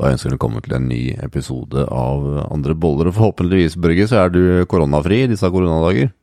Da 0.00 0.08
ønsker 0.08 0.30
vi 0.30 0.36
velkommen 0.38 0.62
til 0.64 0.72
en 0.72 0.86
ny 0.88 1.00
episode 1.20 1.82
av 1.92 2.22
Andre 2.46 2.72
boller. 2.72 3.10
Og 3.10 3.16
forhåpentligvis, 3.18 3.74
Børge, 3.76 4.06
så 4.08 4.22
er 4.22 4.30
du 4.32 4.40
koronafri 4.64 5.18
i 5.26 5.28
disse 5.28 5.50
koronadager? 5.52 6.14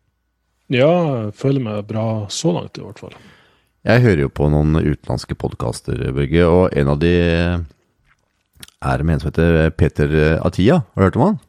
Ja, 0.74 0.90
jeg 0.90 1.36
føler 1.38 1.62
meg 1.62 1.86
bra 1.90 2.06
så 2.34 2.56
langt, 2.56 2.80
i 2.80 2.86
hvert 2.88 3.02
fall. 3.04 3.14
Jeg 3.86 4.02
hører 4.08 4.24
jo 4.26 4.32
på 4.34 4.50
noen 4.50 4.74
utenlandske 4.80 5.38
podkaster, 5.38 6.02
Børge, 6.18 6.48
og 6.50 6.74
en 6.74 6.92
av 6.96 6.98
de 7.04 7.14
er 8.80 9.06
med 9.06 9.20
en 9.20 9.22
som 9.22 9.30
heter 9.30 9.70
Peter 9.78 10.18
Atia. 10.42 10.82
Har 10.82 11.06
du 11.06 11.08
hørt 11.12 11.22
om 11.22 11.28
han? 11.28 11.40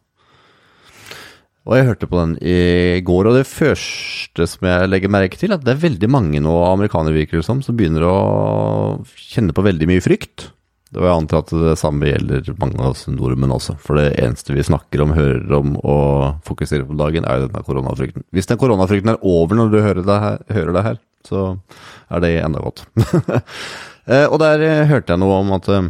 Og 1.70 1.76
jeg 1.78 1.88
hørte 1.88 2.12
på 2.12 2.20
den 2.20 2.36
i 2.44 3.00
går, 3.00 3.32
og 3.32 3.40
det 3.40 3.48
første 3.48 4.44
som 4.44 4.68
jeg 4.68 4.92
legger 4.92 5.16
merke 5.16 5.40
til, 5.40 5.54
er 5.54 5.60
at 5.60 5.64
det 5.64 5.72
er 5.72 5.84
veldig 5.88 6.12
mange 6.12 6.44
nå 6.44 6.52
amerikanere 6.68 7.16
virker 7.16 7.40
det 7.40 7.48
som, 7.48 7.64
som 7.64 7.80
begynner 7.80 8.04
å 8.04 8.16
kjenne 9.16 9.56
på 9.56 9.64
veldig 9.64 9.88
mye 9.88 10.04
frykt. 10.04 10.50
Og 10.96 11.04
jeg 11.06 11.14
antar 11.14 11.44
at 11.44 11.52
det 11.54 11.76
samme 11.78 12.08
gjelder 12.08 12.48
mange 12.58 12.80
av 12.82 12.96
oss 12.96 13.04
nordmenn 13.06 13.54
også. 13.54 13.76
For 13.78 14.00
det 14.00 14.08
eneste 14.18 14.56
vi 14.56 14.64
snakker 14.66 15.04
om, 15.04 15.14
hører 15.14 15.54
om 15.60 15.76
og 15.78 16.40
fokuserer 16.48 16.88
på 16.88 16.98
dagen, 16.98 17.28
er 17.28 17.38
jo 17.38 17.46
denne 17.46 17.62
koronafrykten. 17.66 18.26
Hvis 18.34 18.50
den 18.50 18.58
koronafrykten 18.58 19.14
er 19.14 19.22
over 19.22 19.60
når 19.60 19.70
du 19.70 19.78
hører 19.78 20.02
det 20.02 20.18
her, 20.24 20.42
hører 20.50 20.76
det 20.76 20.84
her 20.88 20.98
så 21.26 21.44
er 22.10 22.24
det 22.24 22.34
enda 22.40 22.66
godt. 22.66 22.84
Eh, 24.10 24.24
og 24.24 24.40
der 24.40 24.62
eh, 24.64 24.88
hørte 24.88 25.12
jeg 25.12 25.20
noe 25.20 25.34
om 25.38 25.50
at 25.54 25.66
eh, 25.70 25.84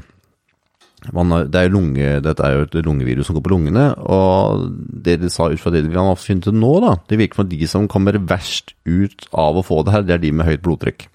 man, 1.15 1.31
det 1.49 1.57
er 1.57 1.71
lunge, 1.73 2.09
dette 2.21 2.43
er 2.45 2.57
jo 2.57 2.65
et 2.67 2.75
lungevirus 2.85 3.31
som 3.31 3.37
går 3.39 3.45
på 3.47 3.53
lungene. 3.53 3.85
Og 4.03 4.67
det 5.07 5.15
de 5.23 5.31
sa 5.33 5.47
ut 5.49 5.63
fra 5.63 5.71
det 5.73 5.85
vi 5.87 5.97
har 5.97 6.19
funnet 6.19 6.45
til 6.45 6.59
nå, 6.59 6.73
da, 6.83 6.91
det 7.09 7.17
virker 7.23 7.39
som 7.39 7.47
at 7.47 7.53
de 7.55 7.69
som 7.71 7.87
kommer 7.89 8.19
verst 8.19 8.75
ut 8.85 9.25
av 9.31 9.57
å 9.57 9.65
få 9.65 9.79
det 9.87 9.95
her, 9.95 10.05
det 10.05 10.17
er 10.19 10.25
de 10.27 10.35
med 10.37 10.51
høyt 10.51 10.67
blodtrykk. 10.67 11.07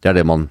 Det 0.00 0.10
er 0.10 0.18
det 0.18 0.26
man 0.26 0.48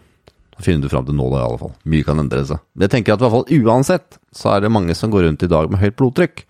finner 0.66 0.85
du 0.85 0.91
fram 0.91 1.05
til 1.07 1.17
nå, 1.17 1.29
da, 1.34 1.43
i 1.43 1.47
alle 1.47 1.61
fall. 1.61 1.75
Mye 1.91 2.07
kan 2.07 2.23
endre 2.23 2.43
seg. 2.49 2.63
Men 2.73 2.88
jeg 2.88 2.93
tenker 2.95 3.13
at 3.13 3.21
i 3.21 3.25
hvert 3.25 3.35
fall 3.35 3.61
uansett, 3.61 4.20
så 4.35 4.52
er 4.53 4.66
det 4.66 4.73
mange 4.73 4.95
som 4.97 5.13
går 5.13 5.27
rundt 5.27 5.45
i 5.45 5.52
dag 5.52 5.71
med 5.71 5.81
høyt 5.81 5.97
blodtrykk. 5.99 6.43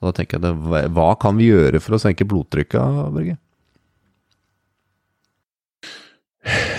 Og 0.00 0.10
da 0.10 0.12
tenker 0.18 0.38
jeg, 0.38 0.44
det, 0.44 0.84
hva 0.96 1.08
kan 1.20 1.38
vi 1.38 1.50
gjøre 1.52 1.80
for 1.82 1.96
å 1.96 2.02
senke 2.02 2.26
blodtrykket, 2.28 3.00
Børge? 3.14 3.38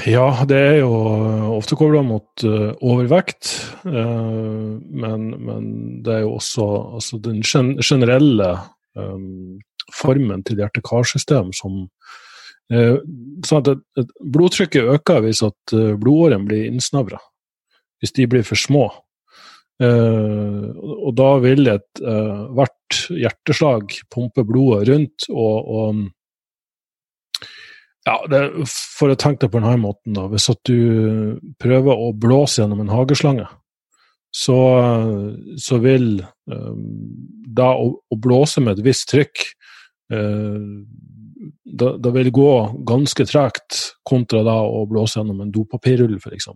Ja, 0.06 0.28
det 0.46 0.58
er 0.62 0.76
jo 0.84 0.92
ofte 1.56 1.78
kobla 1.80 2.04
mot 2.06 2.44
uh, 2.46 2.76
overvekt. 2.86 3.56
Uh, 3.82 4.78
men, 4.78 5.32
men, 5.42 5.72
det 6.06 6.20
er 6.20 6.26
jo 6.28 6.36
også 6.36 6.68
altså 7.00 7.18
den 7.26 7.42
generelle 7.42 8.52
um, 8.94 9.58
formen 9.96 10.46
til 10.46 10.62
hjerte-karsystem 10.62 11.50
som 11.58 11.88
Eh, 11.88 12.25
sånn 12.72 13.62
at, 13.62 13.82
at 14.02 14.14
blodtrykket 14.34 14.92
øker 14.96 15.22
hvis 15.26 15.44
at 15.46 15.74
eh, 15.76 15.94
blodårene 16.02 16.48
blir 16.48 16.70
innsnavra. 16.70 17.20
Hvis 18.02 18.16
de 18.18 18.28
blir 18.30 18.46
for 18.48 18.60
små. 18.60 18.90
Uh, 19.76 20.72
og 20.80 21.10
da 21.20 21.34
vil 21.44 21.68
et 21.68 22.00
uh, 22.00 22.48
hvert 22.56 23.00
hjerteslag 23.12 23.92
pumpe 24.14 24.46
blodet 24.48 24.86
rundt, 24.88 25.26
og, 25.28 25.68
og 25.68 26.06
ja, 28.06 28.16
det, 28.32 28.40
For 28.70 29.12
å 29.12 29.18
tenke 29.20 29.44
det 29.44 29.52
på 29.52 29.60
denne 29.60 29.82
måten, 29.82 30.14
da. 30.16 30.30
Hvis 30.32 30.48
at 30.54 30.62
du 30.70 31.36
prøver 31.60 32.06
å 32.06 32.14
blåse 32.14 32.62
gjennom 32.62 32.86
en 32.86 32.94
hageslange, 32.94 33.50
så, 34.36 34.60
så 35.60 35.80
vil 35.84 36.20
um, 36.52 36.82
da 37.56 37.72
å, 37.80 37.90
å, 37.98 38.18
blåse 38.20 38.62
med 38.64 38.78
et 38.78 38.86
visst 38.86 39.08
trykk 39.12 39.44
uh, 40.14 40.84
det, 41.66 41.98
det 41.98 42.12
vil 42.14 42.32
gå 42.32 42.52
ganske 42.88 43.26
tregt 43.26 43.80
kontra 44.06 44.44
da 44.46 44.60
å 44.62 44.86
blåse 44.90 45.20
gjennom 45.20 45.42
en 45.42 45.54
dopapirrull, 45.54 46.18
f.eks. 46.22 46.50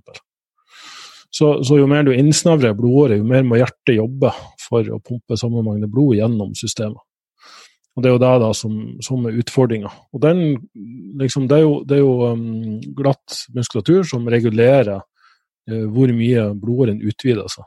Så, 1.29 1.51
så 1.65 1.77
jo 1.77 1.87
mer 1.89 2.05
du 2.05 2.13
innsnevrer 2.13 2.75
blodåret, 2.77 3.19
jo 3.19 3.27
mer 3.27 3.45
må 3.45 3.59
hjertet 3.59 3.97
jobbe 3.97 4.31
for 4.61 4.85
å 4.93 5.01
pumpe 5.01 5.37
samme 5.37 5.63
mengde 5.65 5.89
blod 5.89 6.17
gjennom 6.17 6.55
systemet. 6.57 7.01
Og 7.97 8.03
Det 8.03 8.09
er 8.09 8.13
jo 8.15 8.21
det 8.21 8.33
da 8.41 8.49
som, 8.55 8.75
som 9.03 9.25
er 9.27 9.37
utfordringa. 9.41 9.89
Liksom, 11.19 11.49
det 11.49 11.57
er 11.57 11.65
jo, 11.65 11.73
det 11.83 11.97
er 11.97 12.03
jo 12.03 12.29
um, 12.31 12.77
glatt 12.95 13.41
muskulatur 13.55 14.05
som 14.07 14.29
regulerer 14.29 15.01
uh, 15.01 15.85
hvor 15.91 16.13
mye 16.15 16.45
blodåren 16.55 17.01
utvider 17.01 17.49
seg. 17.51 17.65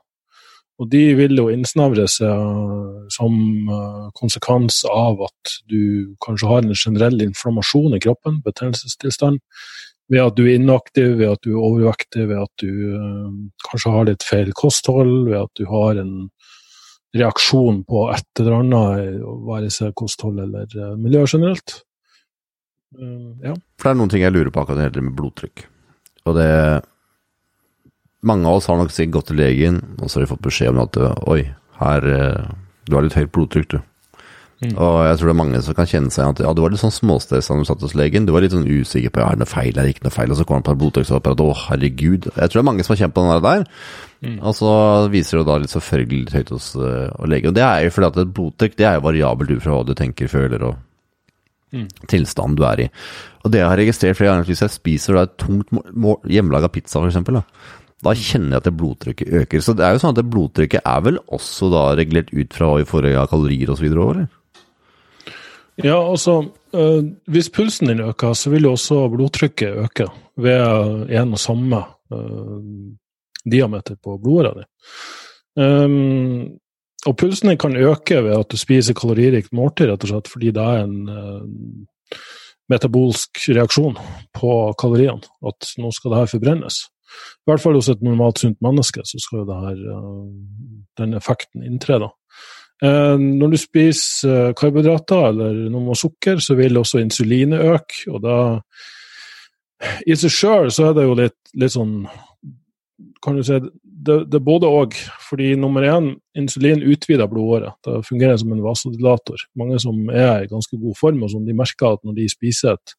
Og 0.80 0.88
de 0.90 1.02
vil 1.18 1.36
jo 1.36 1.50
innsnevre 1.52 2.06
seg 2.10 3.10
som 3.12 3.34
eh, 3.68 4.06
konsekvens 4.18 4.82
av 4.88 5.20
at 5.28 5.54
du 5.70 6.14
kanskje 6.24 6.48
har 6.48 6.64
en 6.64 6.74
generell 6.74 7.20
inflammasjon 7.22 7.96
i 7.96 8.00
kroppen, 8.02 8.40
betennelsestilstand, 8.46 9.42
ved 10.12 10.24
at 10.24 10.36
du 10.36 10.46
er 10.46 10.56
inaktiv, 10.56 11.18
ved 11.20 11.36
at 11.36 11.44
du 11.44 11.52
er 11.52 11.60
overvektig, 11.60 12.26
ved 12.30 12.40
at 12.42 12.64
du 12.64 12.72
øh, 12.96 13.28
kanskje 13.68 13.94
har 13.94 14.08
litt 14.08 14.26
feil 14.26 14.52
kosthold, 14.58 15.14
ved 15.28 15.38
at 15.44 15.52
du 15.60 15.68
har 15.70 16.00
en 16.02 16.14
reaksjon 17.16 17.82
på 17.88 18.06
et 18.14 18.40
eller 18.40 18.62
annet, 18.62 19.24
være 19.44 19.68
seg 19.72 19.92
kosthold 19.98 20.40
eller 20.40 20.96
miljø 20.96 21.26
generelt. 21.28 21.82
Ja. 23.44 23.52
For 23.76 23.84
det 23.84 23.92
er 23.92 23.98
noen 24.00 24.12
ting 24.12 24.24
jeg 24.24 24.32
lurer 24.32 24.48
på 24.52 24.62
akkurat 24.62 24.78
når 24.78 24.80
det 24.80 24.88
gjelder 24.88 25.04
med 25.10 25.18
blodtrykk. 25.18 25.64
Og 26.28 26.38
det 26.38 26.48
mange 28.22 28.48
av 28.48 28.58
oss 28.58 28.68
har 28.70 28.78
nok 28.78 28.92
sikkert 28.94 29.18
gått 29.18 29.30
til 29.32 29.40
legen, 29.42 29.80
og 30.00 30.08
så 30.08 30.18
har 30.18 30.26
de 30.26 30.32
fått 30.34 30.44
beskjed 30.44 30.74
om 30.74 30.84
at 30.84 30.98
oi, 31.30 31.40
her, 31.80 32.06
eh, 32.06 32.52
du 32.86 32.96
har 32.96 33.06
litt 33.06 33.18
høyt 33.18 33.32
blodtrykk, 33.34 33.72
du. 33.74 33.80
Mm. 34.62 34.76
Og 34.78 34.96
jeg 35.02 35.16
tror 35.18 35.26
det 35.26 35.32
er 35.32 35.38
mange 35.40 35.60
som 35.66 35.74
kan 35.74 35.88
kjenne 35.90 36.12
seg 36.14 36.28
at 36.36 36.40
ja, 36.44 36.52
du 36.54 36.60
var 36.62 36.70
litt 36.70 36.78
sånn 36.78 36.94
småstressa 36.94 37.54
når 37.54 37.64
du 37.64 37.68
satt 37.72 37.80
hos 37.82 37.96
legen. 37.98 38.28
Du 38.28 38.30
var 38.34 38.44
litt 38.44 38.54
sånn 38.54 38.68
usikker 38.68 39.10
på 39.10 39.22
er 39.24 39.34
det 39.34 39.42
noe 39.42 39.50
feil 39.50 39.74
er 39.74 39.88
det 39.88 39.96
ikke 39.96 40.06
noe 40.06 40.14
feil, 40.14 40.30
og 40.30 40.38
så 40.38 40.46
kommer 40.46 40.62
han 40.62 40.68
på 40.68 40.74
et 40.76 40.80
blodtrykksapparat, 40.84 41.42
å 41.42 41.56
herregud. 41.64 42.28
Jeg 42.30 42.52
tror 42.52 42.60
det 42.60 42.62
er 42.62 42.68
mange 42.68 42.86
som 42.86 42.94
har 42.94 43.00
kjent 43.00 43.16
på 43.16 43.24
den 43.26 43.48
der. 43.48 43.66
Mm. 44.22 44.38
Og 44.38 44.54
så 44.54 44.70
viser 45.10 45.40
det 45.40 45.48
da 45.48 45.58
litt 45.58 45.74
selvfølgelig 45.74 46.20
litt 46.20 46.36
høyt 46.38 46.54
hos 46.54 46.70
uh, 46.78 47.26
legen. 47.26 47.50
Og 47.50 47.58
det 47.58 47.66
er 47.66 47.88
jo 47.88 47.96
fordi 47.96 48.10
at 48.12 48.22
et 48.22 48.32
blodtrykk 48.38 48.78
det 48.78 48.86
er 48.86 48.96
jo 49.00 49.06
variabelt 49.08 49.50
ut 49.50 49.66
fra 49.66 49.74
hva 49.74 49.82
du 49.88 49.94
tenker, 49.98 50.30
føler 50.30 50.68
og 50.68 50.78
mm. 51.74 51.88
tilstanden 52.14 52.58
du 52.60 52.62
er 52.68 52.86
i. 52.86 52.88
Og 53.42 53.50
det 53.50 53.64
jeg 53.64 53.70
har 53.72 53.82
registrert 53.82 54.20
flere 54.20 54.30
ganger, 54.36 54.46
hvis 54.46 54.62
jeg 54.62 54.76
spiser 54.76 55.18
da 55.18 55.26
et 55.26 55.38
tungt 55.42 55.74
hjemmelaga 56.30 56.70
pizza, 56.70 57.02
eksempel, 57.02 57.42
da, 58.02 58.14
kjenner 58.18 58.56
jeg 58.56 58.64
at 58.64 58.76
blodtrykket 58.78 59.34
øker. 59.42 59.62
Så 59.62 59.74
det 59.78 59.84
er 59.86 59.94
jo 59.94 60.02
sånn 60.02 60.16
at 60.16 60.30
blodtrykket 60.30 60.86
er 60.88 61.04
vel 61.06 61.20
også 61.30 61.70
da 61.72 61.82
regulert 61.98 62.32
ut 62.34 62.56
fra 62.56 62.70
hva 62.70 62.80
vi 62.80 62.88
får 62.88 63.10
av 63.12 63.28
kalorier 63.30 63.70
osv. 63.70 63.86
Ja, 65.82 65.96
altså 65.96 66.34
øh, 66.74 67.04
Hvis 67.30 67.50
pulsen 67.50 67.88
din 67.88 68.02
øker, 68.04 68.34
så 68.34 68.50
vil 68.50 68.66
jo 68.66 68.74
også 68.74 69.06
blodtrykket 69.12 69.78
øke 69.86 70.08
ved 70.36 71.12
en 71.14 71.32
og 71.32 71.38
samme 71.40 71.84
øh, 72.12 72.92
diameter 73.50 73.96
på 74.02 74.18
blodåra 74.22 74.54
di. 74.60 74.66
Um, 75.62 76.58
og 77.06 77.16
pulsen 77.16 77.48
din 77.48 77.58
kan 77.58 77.76
øke 77.76 78.22
ved 78.24 78.38
at 78.38 78.52
du 78.52 78.56
spiser 78.56 78.94
kaloririkt 78.94 79.52
måltid, 79.52 79.90
rett 79.90 80.04
og 80.06 80.12
slett 80.12 80.30
fordi 80.30 80.52
det 80.54 80.62
er 80.62 80.84
en 80.84 81.08
uh, 81.10 82.20
metabolsk 82.70 83.42
reaksjon 83.48 83.98
på 84.38 84.52
kaloriene. 84.80 85.22
At 85.44 85.74
nå 85.78 85.90
skal 85.92 86.12
det 86.12 86.22
her 86.22 86.32
forbrennes. 86.36 86.78
I 87.42 87.50
hvert 87.50 87.62
fall 87.62 87.78
hos 87.78 87.90
et 87.90 88.02
normalt 88.04 88.42
sunt 88.42 88.58
menneske 88.64 89.04
så 89.06 89.20
skal 89.20 89.42
jo 89.42 89.60
her, 89.66 89.78
eh, 89.96 90.26
den 91.00 91.14
effekten 91.18 91.64
inntre. 91.66 91.98
da. 91.98 92.10
Eh, 92.82 93.16
når 93.18 93.52
du 93.52 93.56
spiser 93.60 94.48
eh, 94.48 94.54
karbohydrater 94.58 95.28
eller 95.28 95.70
noe 95.70 95.88
med 95.90 95.98
sukker, 95.98 96.40
så 96.42 96.56
vil 96.58 96.78
også 96.78 97.02
insulinet 97.02 97.60
øke. 97.60 98.10
og 98.10 98.22
da 98.22 98.36
I 100.06 100.14
seg 100.14 100.30
sjøl 100.30 100.70
så 100.70 100.90
er 100.90 100.94
det 100.94 101.06
jo 101.06 101.14
litt, 101.18 101.38
litt 101.58 101.74
sånn 101.74 102.06
kan 103.22 103.36
du 103.38 103.42
si, 103.46 103.58
det 103.82 104.34
er 104.34 104.42
både 104.42 104.70
òg. 104.70 104.96
Fordi 105.28 105.54
nummer 105.58 105.84
én, 105.86 106.12
insulin 106.38 106.82
utvider 106.82 107.30
blodåret. 107.30 107.74
Det 107.86 108.02
fungerer 108.06 108.38
som 108.40 108.52
en 108.52 108.62
vasodilator. 108.64 109.46
Mange 109.58 109.78
som 109.82 110.08
er 110.10 110.42
i 110.42 110.50
ganske 110.50 110.78
god 110.78 110.98
form, 110.98 111.22
og 111.22 111.30
som 111.30 111.46
de 111.46 111.54
merker 111.56 111.94
at 111.94 112.02
når 112.06 112.18
de 112.18 112.28
spiser 112.30 112.74
et 112.74 112.94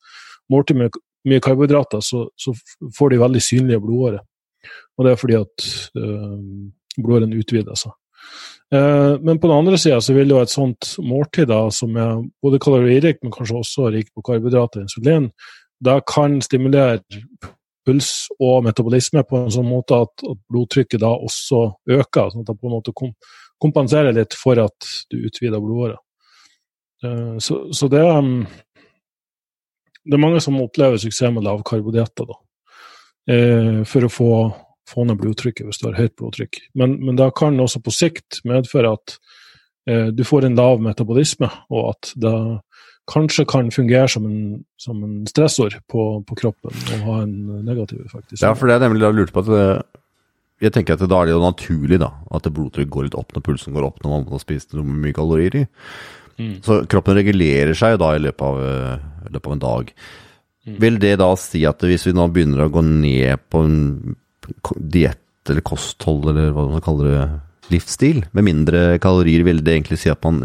måltid 0.52 0.80
med 0.80 0.96
mye 1.30 1.42
karbohydrater, 1.44 2.04
så, 2.04 2.28
så, 2.38 2.54
får 2.98 3.14
de 3.14 3.20
veldig 3.22 3.42
synlige 3.42 3.82
blodårer. 3.84 4.24
Og 4.98 5.06
det 5.06 5.14
er 5.14 5.20
fordi 5.20 5.38
at 5.40 5.68
øh, 6.00 6.40
blodårene 6.98 7.40
utvider 7.40 7.80
seg. 7.80 7.96
Eh, 8.74 9.14
men 9.22 9.40
på 9.40 9.48
den 9.48 9.58
andre 9.58 9.78
sida 9.78 10.00
så 10.02 10.16
vil 10.16 10.32
jo 10.34 10.42
et 10.42 10.54
sånt 10.54 10.96
måltid 11.04 11.50
da, 11.52 11.66
som 11.74 11.98
er 12.00 12.22
både 12.44 12.62
kaloririkt, 12.64 13.24
men 13.24 13.34
kanskje 13.34 13.60
også 13.60 13.92
rikt 13.94 14.14
på 14.16 14.24
karbohydrater 14.26 14.82
og 14.82 14.88
insulin, 14.88 15.30
da 15.84 16.00
kan 16.08 16.40
stimulere 16.42 17.02
puls 17.84 18.30
og 18.40 18.64
metabolisme 18.64 19.24
på 19.28 19.44
en 19.44 19.52
sånn 19.52 19.68
måte 19.68 19.98
at, 20.06 20.24
at 20.24 20.40
blodtrykket 20.52 21.02
da 21.04 21.12
også 21.14 21.66
øker. 21.98 22.32
sånn 22.32 22.46
at 22.46 22.52
det 22.52 22.60
på 22.60 22.70
en 22.70 22.76
måte 22.78 22.96
kom, 22.96 23.12
kompenserer 23.62 24.16
litt 24.16 24.38
for 24.40 24.60
at 24.64 24.90
du 25.12 25.20
utvider 25.28 25.64
blodåra. 25.64 26.00
Eh, 27.04 27.36
så, 27.44 27.60
så, 27.76 27.90
det 27.92 28.04
um, 28.08 28.46
det 30.04 30.18
er 30.18 30.22
mange 30.22 30.42
som 30.44 30.60
opplever 30.62 31.00
suksess 31.02 31.32
med 31.34 31.46
lavkarbodietter 31.48 32.34
eh, 33.32 33.80
for 33.88 34.08
å 34.08 34.12
få, 34.12 34.32
få, 34.90 35.08
ned 35.08 35.20
blodtrykket 35.22 35.68
hvis 35.68 35.82
du 35.82 35.88
har 35.90 36.00
høyt 36.00 36.16
blodtrykk. 36.20 36.60
Men, 36.80 36.98
men 37.04 37.20
det 37.20 37.32
kan 37.40 37.60
også 37.60 37.84
på 37.84 37.94
sikt 37.96 38.42
medføre 38.48 38.94
at 38.98 39.18
eh, 39.90 40.12
du 40.16 40.26
får 40.28 40.50
en 40.50 40.60
lav 40.60 40.84
metabolisme, 40.84 41.50
og 41.72 41.94
at 41.96 42.14
det 42.20 42.36
kanskje 43.12 43.46
kan 43.50 43.72
fungere 43.72 44.08
som 44.08 44.28
en, 44.28 44.62
som 44.80 45.02
en 45.04 45.24
stressord 45.28 45.76
på, 45.92 46.24
på, 46.28 46.38
kroppen 46.40 46.72
og 46.72 47.08
ha 47.08 47.18
en 47.26 47.36
negativ 47.68 48.06
effekt. 48.06 48.32
Ja, 48.40 48.54
for 48.56 48.70
det 48.70 48.78
er 48.78 48.86
nemlig 48.86 49.04
jeg 49.04 49.18
lurt 49.18 49.34
på 49.36 49.44
at 49.44 49.52
det, 49.52 49.68
jeg 50.64 50.72
tenker 50.76 50.96
at 50.96 51.04
da 51.12 51.20
er 51.20 51.28
det 51.28 51.36
jo 51.36 51.44
naturlig 51.44 52.00
da, 52.00 52.14
at 52.32 52.48
blodtrykk 52.48 52.92
går 52.92 53.10
litt 53.10 53.18
opp 53.20 53.34
når 53.36 53.44
pulsen 53.44 53.76
går 53.76 53.88
opp 53.90 54.04
når 54.04 54.14
man 54.14 54.28
har 54.32 54.44
spist 54.44 54.76
mye 54.78 55.16
kalorier 55.16 55.64
i. 55.64 55.66
Mm. 56.40 56.58
Så 56.66 56.82
kroppen 56.90 57.18
regulerer 57.20 57.76
seg 57.78 58.00
da 58.02 58.14
i 58.16 58.22
løpet 58.24 58.46
av, 58.48 58.62
i 59.28 59.34
løpet 59.34 59.50
av 59.50 59.56
en 59.56 59.64
dag. 59.64 59.96
Mm. 60.64 60.78
Vil 60.80 61.00
det 61.04 61.16
da 61.22 61.32
si 61.40 61.64
at 61.68 61.84
hvis 61.84 62.08
vi 62.08 62.16
nå 62.16 62.30
begynner 62.32 62.66
å 62.66 62.72
gå 62.74 62.84
ned 62.88 63.48
på 63.52 63.64
en 63.68 63.82
diett 64.80 65.20
eller 65.52 65.66
kosthold, 65.66 66.30
eller 66.32 66.54
hva 66.56 66.70
man 66.72 66.84
kaller 66.84 67.10
det, 67.12 67.26
livsstil, 67.72 68.26
med 68.36 68.46
mindre 68.46 68.98
kalorier, 69.04 69.44
vil 69.48 69.62
det 69.64 69.78
egentlig 69.78 70.00
si 70.02 70.12
at 70.12 70.24
man 70.26 70.42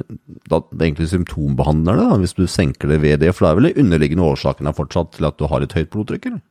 da, 0.49 0.61
det 0.70 0.87
egentlig 0.87 1.08
symptombehandler 1.11 1.99
det, 1.99 2.06
da, 2.11 2.19
hvis 2.23 2.37
du 2.38 2.44
senker 2.50 2.93
det 2.93 3.00
ved 3.02 3.23
det? 3.25 3.32
For 3.34 3.44
det 3.44 3.50
er 3.50 3.58
vel 3.58 3.69
de 3.69 3.84
underliggende 3.84 4.29
årsakene 4.29 4.75
fortsatt 4.76 5.17
til 5.17 5.29
at 5.29 5.38
du 5.38 5.49
har 5.50 5.64
et 5.64 5.75
høyt 5.75 5.91
blodtrykk, 5.94 6.31
eller? 6.31 6.44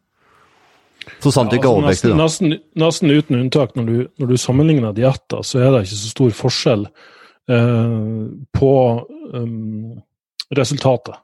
Så 1.23 1.31
sant 1.31 1.53
ja, 1.53 1.59
ikke 1.61 1.71
altså, 1.71 1.87
nesten. 1.87 2.17
Nesten, 2.19 2.55
nesten, 2.75 3.13
uten 3.15 3.39
unntak, 3.39 3.77
når 3.79 3.85
du, 3.87 3.99
når 4.19 4.33
du 4.33 4.41
sammenligner 4.41 4.95
dietter, 4.95 5.43
så 5.45 5.61
er 5.61 5.71
det 5.71 5.85
ikke 5.85 5.99
så 6.01 6.11
stor 6.11 6.35
forskjell 6.35 6.83
eh, 6.89 7.15
på 7.47 8.73
um, 9.33 10.01
resultatet. 10.55 11.15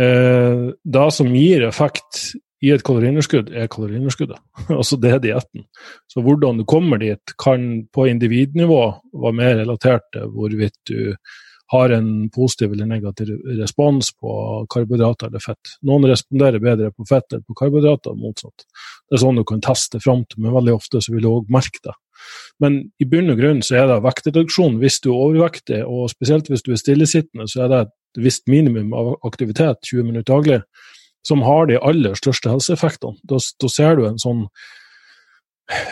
Eh, 0.00 0.70
det 0.84 1.06
som 1.14 1.30
gir 1.36 1.68
effekt 1.68 2.34
i 2.64 2.72
et 2.72 2.82
kaloriunderskudd, 2.86 3.52
er 3.52 3.70
kaloriunderskuddet. 3.70 4.40
altså 4.78 4.98
det 5.00 5.12
er 5.12 5.22
dietten. 5.22 5.66
Så 6.10 6.24
hvordan 6.24 6.60
du 6.60 6.66
kommer 6.68 7.00
dit, 7.02 7.34
kan 7.40 7.84
på 7.92 8.08
individnivå 8.10 8.82
være 9.12 9.40
mer 9.40 9.58
relatert 9.62 10.06
til 10.14 10.30
hvorvidt 10.32 10.78
du 10.90 11.16
har 11.72 11.90
en 11.96 12.28
positiv 12.30 12.74
eller 12.74 12.86
negativ 12.86 13.30
respons 13.58 14.10
på 14.20 14.32
karbohydrater 14.70 15.30
eller 15.30 15.42
fett. 15.42 15.76
Noen 15.88 16.06
responderer 16.10 16.62
bedre 16.62 16.90
på 16.92 17.06
fett 17.08 17.32
eller 17.32 17.44
på 17.46 17.56
karbohydrater, 17.58 18.16
motsatt. 18.20 18.66
Det 19.08 19.16
er 19.16 19.22
sånn 19.24 19.40
du 19.40 19.44
kan 19.48 19.62
teste 19.64 20.00
fram 20.02 20.26
til, 20.28 20.44
men 20.44 20.54
veldig 20.54 20.76
ofte 20.76 21.00
så 21.02 21.14
vil 21.14 21.24
du 21.24 21.30
òg 21.32 21.48
merke 21.52 21.80
det. 21.82 21.96
Men 22.62 22.80
i 23.02 23.08
bunn 23.08 23.32
og 23.32 23.40
grunn 23.40 23.62
så 23.66 23.80
er 23.80 23.90
det 23.90 24.02
vektreduksjon 24.04 24.78
hvis 24.82 25.00
du 25.04 25.10
er 25.12 25.20
overvektig, 25.28 25.82
og 25.84 26.08
spesielt 26.12 26.50
hvis 26.50 26.64
du 26.66 26.72
er 26.74 26.80
stillesittende, 26.80 27.48
så 27.50 27.64
er 27.64 27.72
det 27.72 27.82
et 27.84 28.22
visst 28.24 28.46
minimum 28.50 28.94
av 28.94 29.14
aktivitet, 29.26 29.82
20 29.90 30.10
minutter 30.12 30.30
daglig, 30.30 30.62
som 31.26 31.42
har 31.42 31.66
de 31.70 31.80
aller 31.80 32.16
største 32.20 32.52
helseeffektene. 32.52 33.18
Da, 33.26 33.40
da 33.40 33.70
ser 33.72 33.98
du 33.98 34.06
en 34.08 34.20
sånn 34.22 34.46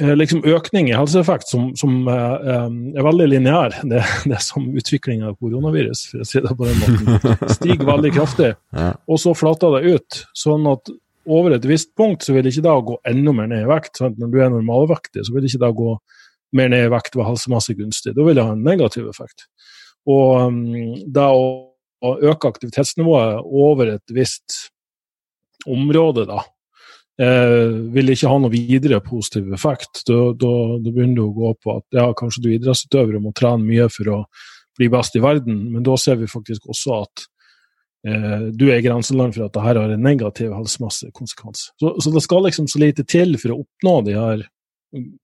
Eh, 0.00 0.16
liksom 0.16 0.42
økning 0.44 0.90
i 0.90 0.96
helseeffekt 0.96 1.48
som, 1.48 1.70
som 1.80 2.08
eh, 2.10 2.32
eh, 2.52 2.66
er 2.98 3.06
veldig 3.06 3.28
lineær. 3.30 3.78
Det, 3.80 4.02
det, 4.26 4.34
er 4.36 4.42
som 4.44 4.66
utviklinga 4.68 5.30
av 5.30 5.38
koronavirus, 5.40 6.04
for 6.10 6.24
å 6.24 6.28
si 6.28 6.42
det 6.44 6.56
på 6.58 6.68
den 6.68 6.82
måten. 6.82 7.38
Stiger 7.56 7.88
veldig 7.88 8.10
kraftig, 8.12 8.50
og 9.10 9.22
så 9.22 9.32
flater 9.36 9.78
det 9.78 9.94
ut. 9.96 10.20
Sånn 10.36 10.68
at 10.68 10.92
over 11.22 11.56
et 11.56 11.68
visst 11.68 11.92
punkt 11.96 12.26
så 12.26 12.34
vil 12.36 12.50
ikke 12.50 12.64
det 12.66 12.76
gå 12.90 12.98
enda 13.08 13.34
mer 13.36 13.48
ned 13.48 13.64
i 13.64 13.70
vekt. 13.70 13.96
Sant? 14.02 14.18
Når 14.20 14.32
du 14.32 14.38
er 14.42 14.52
normalvektig, 14.52 15.24
så 15.24 15.36
vil 15.36 15.48
ikke 15.48 15.62
det 15.64 15.72
gå 15.78 15.94
mer 16.56 16.72
ned 16.72 16.86
i 16.86 16.92
vekt 16.92 17.16
ved 17.16 17.76
gunstig. 17.78 18.14
Da 18.16 18.24
vil 18.24 18.36
det 18.36 18.44
ha 18.44 18.52
en 18.52 18.64
negativ 18.64 19.08
effekt. 19.08 19.46
Og 20.10 20.48
um, 20.48 20.94
da 21.06 21.30
å, 21.34 21.44
å 22.02 22.16
øke 22.32 22.50
aktivitetsnivået 22.50 23.42
over 23.46 23.94
et 23.94 24.14
visst 24.14 24.68
område, 25.66 26.26
da, 26.26 26.42
eh, 27.22 27.68
vil 27.94 28.12
ikke 28.12 28.30
ha 28.30 28.38
noe 28.42 28.52
videre 28.52 29.00
positiv 29.04 29.52
effekt. 29.54 30.04
Da, 30.08 30.32
da, 30.32 30.54
da, 30.78 30.88
begynner 30.90 31.20
det 31.20 31.26
å 31.26 31.36
gå 31.36 31.52
på 31.62 31.76
at 31.78 31.98
ja, 31.98 32.08
kanskje 32.18 32.44
du 32.44 32.48
er 32.50 32.56
idrettsutøver 32.58 33.18
og 33.18 33.28
må 33.28 33.34
trene 33.36 33.62
mye 33.66 33.88
for 33.92 34.10
å 34.12 34.22
bli 34.78 34.88
best 34.92 35.16
i 35.18 35.22
verden, 35.22 35.66
men 35.74 35.84
da 35.84 35.98
ser 36.00 36.16
vi 36.16 36.30
faktisk 36.30 36.70
også 36.72 37.02
at 37.02 37.24
eh, 38.08 38.48
du 38.56 38.66
er 38.70 38.78
i 38.80 38.84
grenseland 38.86 39.36
for 39.36 39.44
at 39.44 39.52
dette 39.52 39.64
har 39.66 39.80
en 39.82 40.02
negativ 40.02 40.54
helsemessig 40.56 41.12
konsekvens. 41.16 41.68
Så, 41.80 41.94
så, 42.00 42.12
det 42.14 42.24
skal 42.24 42.46
liksom 42.48 42.70
så 42.72 42.80
lite 42.80 43.04
til 43.04 43.36
for 43.40 43.54
å 43.54 43.60
oppnå 43.62 43.96
de 44.08 44.16
her 44.16 44.46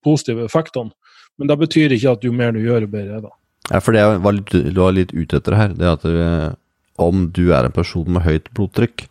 positive 0.05 0.47
effektene, 0.49 0.93
men 1.39 1.51
det 1.51 1.59
betyr 1.61 1.95
ikke 1.95 2.15
at 2.17 2.25
jo 2.27 2.33
mer 2.35 2.55
du 2.55 2.63
gjør, 2.63 2.87
jo 2.87 2.93
bedre 2.93 3.19
er 3.19 3.27
det. 3.27 3.35
Ja, 3.69 3.83
for 3.85 3.95
det 3.95 4.07
var 4.25 4.35
litt, 4.35 4.55
var 4.77 4.97
litt 4.97 5.13
ute 5.13 5.39
etter 5.39 5.57
her, 5.59 5.75
det 5.77 5.91
at 5.91 6.07
det, 6.07 6.31
om 6.99 7.29
du 7.35 7.45
er 7.55 7.69
en 7.69 7.75
person 7.75 8.09
med 8.11 8.25
høyt 8.25 8.49
blodtrykk, 8.57 9.07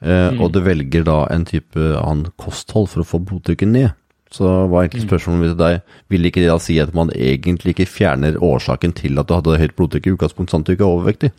Eh, 0.00 0.28
mm. 0.34 0.42
Og 0.42 0.52
du 0.54 0.60
velger 0.62 1.06
da 1.06 1.24
en 1.32 1.46
type 1.48 1.78
annen 1.98 2.30
kosthold 2.38 2.90
for 2.92 3.02
å 3.02 3.08
få 3.08 3.20
blodtrykket 3.24 3.70
ned. 3.70 3.96
Så 4.34 4.44
var 4.68 4.84
egentlig 4.84 5.06
mm. 5.06 5.08
spørsmålet 5.08 5.54
til 5.54 5.60
deg, 5.62 5.96
vil 6.12 6.28
ikke 6.28 6.42
det 6.44 6.50
da 6.52 6.58
si 6.60 6.76
at 6.82 6.92
man 6.96 7.10
egentlig 7.16 7.74
ikke 7.74 7.88
fjerner 7.88 8.36
årsaken 8.44 8.92
til 8.98 9.18
at 9.20 9.28
du 9.28 9.34
hadde 9.38 9.58
høyt 9.62 9.74
blodtrykk 9.78 10.10
i 10.10 10.14
utgangspunktet, 10.14 10.52
sånn 10.52 10.66
at 10.66 10.68
du 10.68 10.74
ikke 10.76 10.84
er 10.86 10.98
overvektig? 10.98 11.32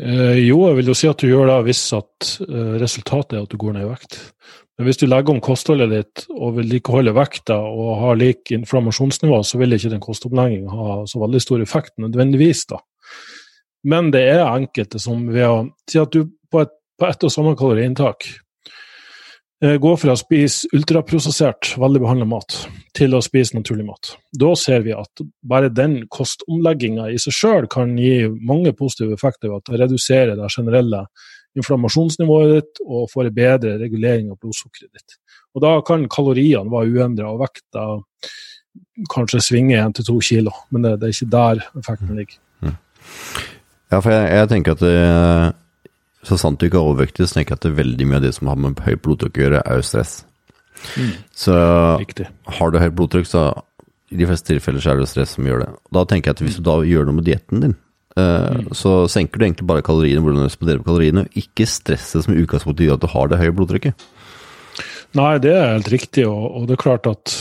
Eh, 0.00 0.40
jo, 0.42 0.64
jeg 0.66 0.80
vil 0.80 0.90
jo 0.90 0.98
si 0.98 1.08
at 1.08 1.22
du 1.22 1.30
gjør 1.30 1.52
det 1.52 1.60
hvis 1.68 1.84
at 1.96 2.32
eh, 2.48 2.74
resultatet 2.82 3.38
er 3.38 3.46
at 3.46 3.54
du 3.54 3.60
går 3.60 3.78
ned 3.78 3.86
i 3.86 3.92
vekt. 3.92 4.20
Men 4.80 4.86
hvis 4.88 4.96
du 4.96 5.02
legger 5.10 5.34
om 5.34 5.42
kostholdet 5.44 5.90
ditt 5.92 6.22
og 6.32 6.54
vil 6.56 6.70
likeholde 6.72 7.12
vekta 7.12 7.58
og 7.68 7.98
har 8.00 8.14
lik 8.16 8.48
inflammasjonsnivå, 8.56 9.42
så 9.44 9.58
vil 9.60 9.76
ikke 9.76 9.90
den 9.92 10.00
kostomleggingen 10.00 10.70
ha 10.72 11.02
så 11.04 11.20
veldig 11.20 11.40
stor 11.44 11.60
effekt 11.60 11.98
nødvendigvis. 12.00 12.62
da. 12.70 12.78
Men 13.84 14.08
det 14.14 14.22
er 14.30 14.46
enkelte 14.46 14.96
som 15.02 15.26
ved 15.28 15.44
å 15.44 15.58
si 15.84 16.00
at 16.00 16.16
du 16.16 16.30
på 16.48 16.62
et, 16.64 16.72
ett 17.04 17.26
og 17.28 17.32
samme 17.34 17.52
kaloriinntak 17.60 18.24
eh, 19.60 19.76
gå 19.84 19.92
fra 20.00 20.14
å 20.16 20.20
spise 20.22 20.70
ultraprosessert, 20.72 21.74
veldig 21.76 22.00
behandla 22.00 22.30
mat, 22.32 22.56
til 22.96 23.12
å 23.12 23.20
spise 23.20 23.58
naturlig 23.58 23.84
mat. 23.84 24.14
Da 24.32 24.54
ser 24.56 24.80
vi 24.88 24.96
at 24.96 25.24
bare 25.44 25.68
den 25.68 26.06
kostomlegginga 26.08 27.10
i 27.12 27.20
seg 27.20 27.36
sjøl 27.36 27.68
kan 27.68 27.92
gi 28.00 28.30
mange 28.32 28.72
positive 28.80 29.12
effekter 29.20 29.52
ved 29.52 29.60
at 29.60 29.68
det 29.74 29.82
reduserer 29.84 30.40
det 30.40 30.48
generelle 30.56 31.04
inflammasjonsnivået 31.58 32.52
ditt 32.56 32.82
og 32.86 33.08
får 33.12 33.28
en 33.28 33.36
bedre 33.36 33.76
regulering 33.80 34.30
av 34.30 34.38
blodsukkeret 34.38 34.90
ditt. 34.94 35.18
Og 35.54 35.64
Da 35.64 35.72
kan 35.86 36.06
kaloriene 36.08 36.70
være 36.70 36.94
uendra 36.94 37.32
og 37.32 37.42
vekta 37.42 37.86
kanskje 39.10 39.42
svinge 39.42 39.78
1-2 39.80 40.18
kilo, 40.22 40.52
men 40.70 40.84
det, 40.84 40.98
det, 41.00 41.08
er 41.08 41.16
ikke 41.16 41.32
der 41.32 41.62
effekten 41.80 42.18
ligger. 42.18 42.38
Mm. 42.62 42.76
Ja, 43.90 43.98
for 43.98 44.12
jeg, 44.14 44.28
jeg 44.36 44.50
tenker 44.52 44.76
at 44.76 44.84
det, 44.84 44.92
eh, 44.94 45.90
så 46.28 46.38
sant 46.38 46.60
du 46.60 46.68
ikke 46.68 46.78
er 46.78 46.90
overvektig, 46.92 47.26
så 47.26 47.38
tenker 47.38 47.54
jeg 47.54 47.58
at 47.58 47.64
det 47.66 47.72
er 47.72 47.80
veldig 47.80 48.06
mye 48.06 48.20
av 48.20 48.26
det 48.26 48.34
som 48.36 48.50
har 48.50 48.60
med 48.60 48.82
høyt 48.84 49.02
blodtrykk 49.02 49.40
å 49.40 49.44
gjøre, 49.44 49.62
er 49.64 49.80
jo 49.80 49.88
stress. 49.88 50.14
Mm. 50.94 51.12
Så 51.36 51.56
Riktig. 52.00 52.28
har 52.60 52.70
du 52.70 52.78
høyt 52.78 52.96
blodtrykk, 52.96 53.26
så 53.28 53.44
i 54.10 54.18
de 54.18 54.26
fleste 54.26 54.52
tilfeller 54.52 54.82
så 54.82 54.92
er 54.92 55.00
det 55.00 55.10
stress 55.10 55.36
som 55.36 55.46
gjør 55.46 55.64
det. 55.64 55.70
Da 55.96 56.04
tenker 56.08 56.30
jeg 56.30 56.38
at 56.38 56.44
hvis 56.44 56.58
du 56.60 56.64
da 56.66 56.76
gjør 56.86 57.08
noe 57.08 57.18
med 57.18 57.26
dietten 57.26 57.64
din, 57.64 57.76
mm. 58.18 58.70
så 58.76 59.04
senker 59.10 59.38
du 59.38 59.46
egentlig 59.46 59.68
bare 59.68 59.84
kaloriene, 59.86 60.22
hvordan 60.24 60.42
du 60.42 60.48
responderer 60.48 60.82
på 60.82 60.90
kaloriene, 60.90 61.26
ikke 61.38 61.68
stresset 61.68 62.26
som 62.26 62.34
i 62.34 62.42
utgangspunktet 62.42 62.86
gjør 62.86 62.98
at 62.98 63.04
du 63.04 63.10
har 63.12 63.30
det 63.30 63.40
høye 63.40 63.54
blodtrykket. 63.56 64.06
Nei, 65.18 65.32
det 65.42 65.54
er 65.56 65.72
helt 65.74 65.90
riktig, 65.90 66.26
og, 66.30 66.44
og 66.54 66.68
det 66.68 66.76
er 66.76 66.84
klart 66.84 67.08
at 67.10 67.34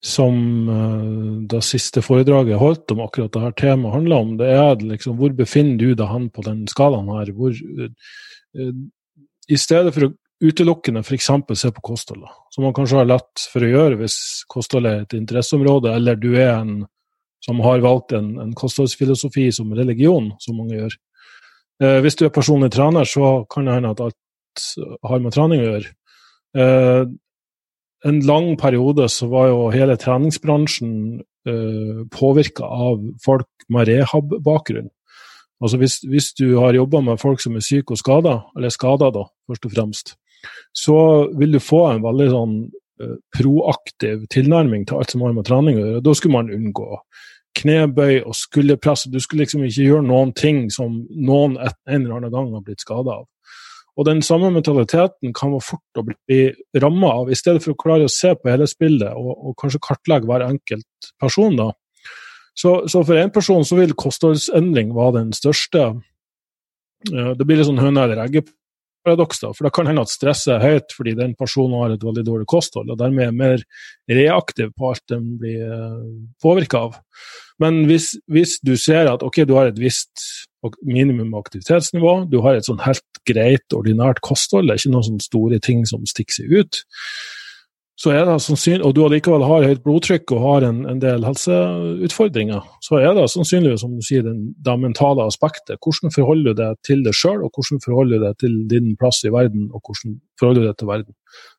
som 0.00 0.36
uh, 0.68 1.42
det 1.48 1.60
siste 1.64 2.00
foredraget 2.00 2.54
jeg 2.54 2.62
holdt 2.62 2.94
om 2.94 3.02
akkurat 3.04 3.34
dette 3.34 3.52
temaet 3.60 3.98
handler 3.98 4.24
om, 4.24 4.30
det 4.40 4.48
er 4.54 4.86
liksom 4.94 5.18
hvor 5.20 5.34
befinner 5.36 5.76
du 5.76 5.92
deg 5.92 6.08
hen 6.08 6.30
på 6.32 6.44
den 6.46 6.64
skalaen 6.72 7.10
her? 7.12 7.32
Hvor, 7.36 7.52
uh, 7.52 8.70
I 9.50 9.60
stedet 9.60 9.92
for 9.96 10.08
å 10.08 10.14
utelukkende 10.40 11.02
f.eks. 11.04 11.28
se 11.60 11.72
på 11.76 11.84
kostholdet, 11.84 12.32
som 12.54 12.64
man 12.64 12.72
kanskje 12.76 13.02
har 13.02 13.10
lett 13.10 13.44
for 13.52 13.64
å 13.64 13.68
gjøre 13.74 14.00
hvis 14.00 14.16
kostholdet 14.48 14.92
er 14.92 15.04
et 15.04 15.18
interesseområde, 15.18 15.92
eller 15.92 16.16
du 16.16 16.30
er 16.32 16.54
en 16.54 16.78
som 17.44 17.62
har 17.64 17.84
valgt 17.84 18.12
en, 18.16 18.34
en 18.42 18.52
kostholdsfilosofi 18.56 19.48
som 19.54 19.72
religion, 19.76 20.32
som 20.40 20.58
mange 20.60 20.76
gjør. 20.76 20.98
Eh, 21.82 21.98
hvis 22.04 22.18
du 22.20 22.26
er 22.26 22.34
personlig 22.34 22.72
trener, 22.74 23.08
så 23.08 23.40
kan 23.50 23.68
det 23.68 23.78
hende 23.78 23.94
at 23.94 24.04
alt 24.08 24.68
har 25.06 25.22
med 25.22 25.34
trening 25.34 25.62
å 25.62 25.68
gjøre 25.70 27.10
en 28.04 28.20
lang 28.24 28.54
periode 28.60 29.08
så 29.12 29.28
var 29.30 29.50
jo 29.50 29.68
hele 29.74 29.96
treningsbransjen 30.00 30.94
eh, 31.48 32.00
påvirka 32.12 32.64
av 32.64 33.02
folk 33.24 33.48
med 33.68 33.90
rehab-bakgrunn. 33.90 34.88
Altså 35.60 35.76
hvis, 35.80 35.98
hvis, 36.08 36.30
du 36.32 36.56
har 36.62 36.76
jobba 36.76 37.02
med 37.04 37.20
folk 37.20 37.42
som 37.42 37.58
er 37.58 37.64
syke 37.64 37.92
og 37.92 38.00
skada, 38.00 38.38
eller 38.56 38.72
skada 38.72 39.10
da, 39.12 39.26
først 39.50 39.68
og 39.68 39.74
fremst, 39.74 40.14
så 40.72 41.00
vil 41.36 41.52
du 41.52 41.60
få 41.60 41.82
en 41.90 42.04
veldig 42.04 42.28
sånn 42.32 42.54
proaktiv 43.36 44.26
tilnærming 44.32 44.86
til 44.88 45.00
alt 45.00 45.12
som 45.14 45.24
har 45.24 45.34
med 45.36 45.48
trening 45.48 45.78
å 45.78 45.84
gjøre. 45.84 46.04
Da 46.06 46.14
skulle 46.16 46.36
man 46.36 46.54
unngå 46.54 47.00
knebøy 47.60 48.20
og 48.20 48.36
skulderpress. 48.38 49.08
Du 49.10 49.18
skulle 49.22 49.44
liksom 49.44 49.64
ikke 49.66 49.88
gjøre 49.88 50.06
noen 50.06 50.32
ting 50.36 50.68
som 50.72 51.02
noen 51.10 51.58
en 51.60 51.74
eller 51.96 52.18
annen 52.20 52.34
gang 52.34 52.52
har 52.54 52.64
blitt 52.66 52.84
skada 52.84 53.20
av. 53.20 53.28
Og 53.98 54.06
den 54.06 54.22
samme 54.24 54.52
mentaliteten 54.54 55.34
kan 55.36 55.52
være 55.52 55.66
fort 55.66 56.02
bli 56.06 56.42
ramma 56.80 57.10
av, 57.20 57.30
i 57.30 57.36
stedet 57.36 57.60
for 57.64 57.74
å 57.74 57.80
klare 57.80 58.06
å 58.06 58.12
se 58.12 58.32
på 58.38 58.48
helhetsbildet 58.48 59.10
og, 59.18 59.32
og 59.34 59.56
kanskje 59.60 59.82
kartlegge 59.84 60.30
hver 60.30 60.46
enkelt 60.46 61.10
person. 61.20 61.58
da. 61.58 61.72
Så, 62.56 62.76
så 62.88 63.02
for 63.04 63.18
én 63.18 63.32
person 63.34 63.66
så 63.66 63.76
vil 63.78 63.96
kostholdsendring 63.98 64.94
være 64.96 65.18
den 65.18 65.34
største. 65.36 65.90
Det 67.08 67.44
blir 67.46 67.60
litt 67.60 67.68
sånn 67.68 67.82
høne 67.82 68.06
eller 68.06 68.22
egget-paradoks, 68.24 68.59
da, 69.06 69.52
for 69.54 69.64
det 69.64 69.72
kan 69.74 69.88
hende 69.88 70.04
at 70.04 70.12
stresset 70.12 70.54
er 70.56 70.64
høyt 70.64 70.92
fordi 70.96 71.14
den 71.16 71.32
personen 71.38 71.78
har 71.80 71.94
et 71.94 72.04
veldig 72.04 72.24
dårlig 72.26 72.48
kosthold, 72.50 72.90
og 72.92 72.98
dermed 73.00 73.26
er 73.26 73.36
mer 73.36 73.64
reaktiv 74.10 74.74
på 74.76 74.90
alt 74.90 75.04
den 75.08 75.38
blir 75.40 75.64
eh, 75.64 76.02
påvirka 76.42 76.84
av. 76.88 77.00
Men 77.60 77.84
hvis, 77.88 78.12
hvis, 78.28 78.58
du 78.64 78.76
ser 78.80 79.08
at 79.08 79.24
ok, 79.24 79.42
du 79.48 79.56
har 79.56 79.70
et 79.70 79.80
visst 79.80 80.46
minimum 80.84 81.34
aktivitetsnivå. 81.34 82.26
Du 82.30 82.40
har 82.44 82.56
et 82.56 82.68
sånn 82.68 82.82
helt 82.84 83.04
greit, 83.28 83.64
ordinært 83.76 84.20
kosthold. 84.24 84.68
Det 84.68 84.74
er 84.74 84.82
ikke 84.82 84.94
noen 84.94 85.06
sånne 85.08 85.24
store 85.24 85.60
ting 85.64 85.84
som 85.88 86.04
stikker 86.08 86.40
seg 86.40 86.52
ut. 86.60 86.80
Så 88.00 88.14
er 88.16 88.24
det 88.24 88.38
sannsynlig, 88.40 88.80
og 88.86 88.94
du 88.96 89.02
allikevel 89.04 89.42
har 89.44 89.66
høyt 89.68 89.82
blodtrykk 89.84 90.32
og 90.32 90.44
har 90.46 90.64
en, 90.70 90.78
en 90.88 91.00
del 91.02 91.24
helseutfordringer, 91.26 92.64
så 92.80 92.96
er 92.96 93.12
det 93.18 93.26
sannsynligvis, 93.28 93.82
som 93.84 93.92
du 93.92 94.00
sier, 94.06 94.24
den, 94.24 94.54
det 94.56 94.76
mentale 94.80 95.26
aspektet. 95.28 95.76
Hvordan 95.84 96.14
forholder 96.14 96.54
du 96.56 96.62
deg 96.62 96.78
til 96.86 97.02
deg 97.04 97.16
sjøl, 97.16 97.42
og 97.44 97.52
hvordan 97.52 97.82
forholder 97.84 98.16
du 98.16 98.24
deg 98.24 98.38
til 98.40 98.54
din 98.70 98.94
plass 99.00 99.20
i 99.28 99.32
verden, 99.34 99.66
og 99.74 99.84
hvordan 99.84 100.16
forholder 100.40 100.64
du 100.64 100.70
deg 100.70 100.78
til 100.80 100.88
verden, 100.88 101.16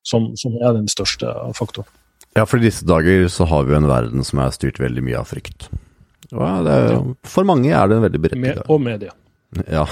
som, 0.08 0.32
som 0.42 0.56
er 0.58 0.74
den 0.80 0.90
største 0.90 1.30
faktoren. 1.58 1.90
Ja, 2.34 2.48
for 2.48 2.58
i 2.58 2.66
disse 2.66 2.88
dager 2.88 3.28
så 3.30 3.46
har 3.52 3.68
vi 3.68 3.76
jo 3.76 3.82
en 3.84 3.90
verden 3.92 4.26
som 4.26 4.42
er 4.42 4.56
styrt 4.56 4.80
veldig 4.82 5.04
mye 5.06 5.20
av 5.20 5.30
frykt. 5.30 5.68
Og 6.32 6.42
er, 6.48 6.96
for 7.28 7.46
mange 7.46 7.70
er 7.76 7.92
det 7.92 7.98
en 8.00 8.06
veldig 8.08 8.22
berettiget 8.24 8.70
Og 8.72 8.80
media. 8.82 9.12
Ja. 9.68 9.84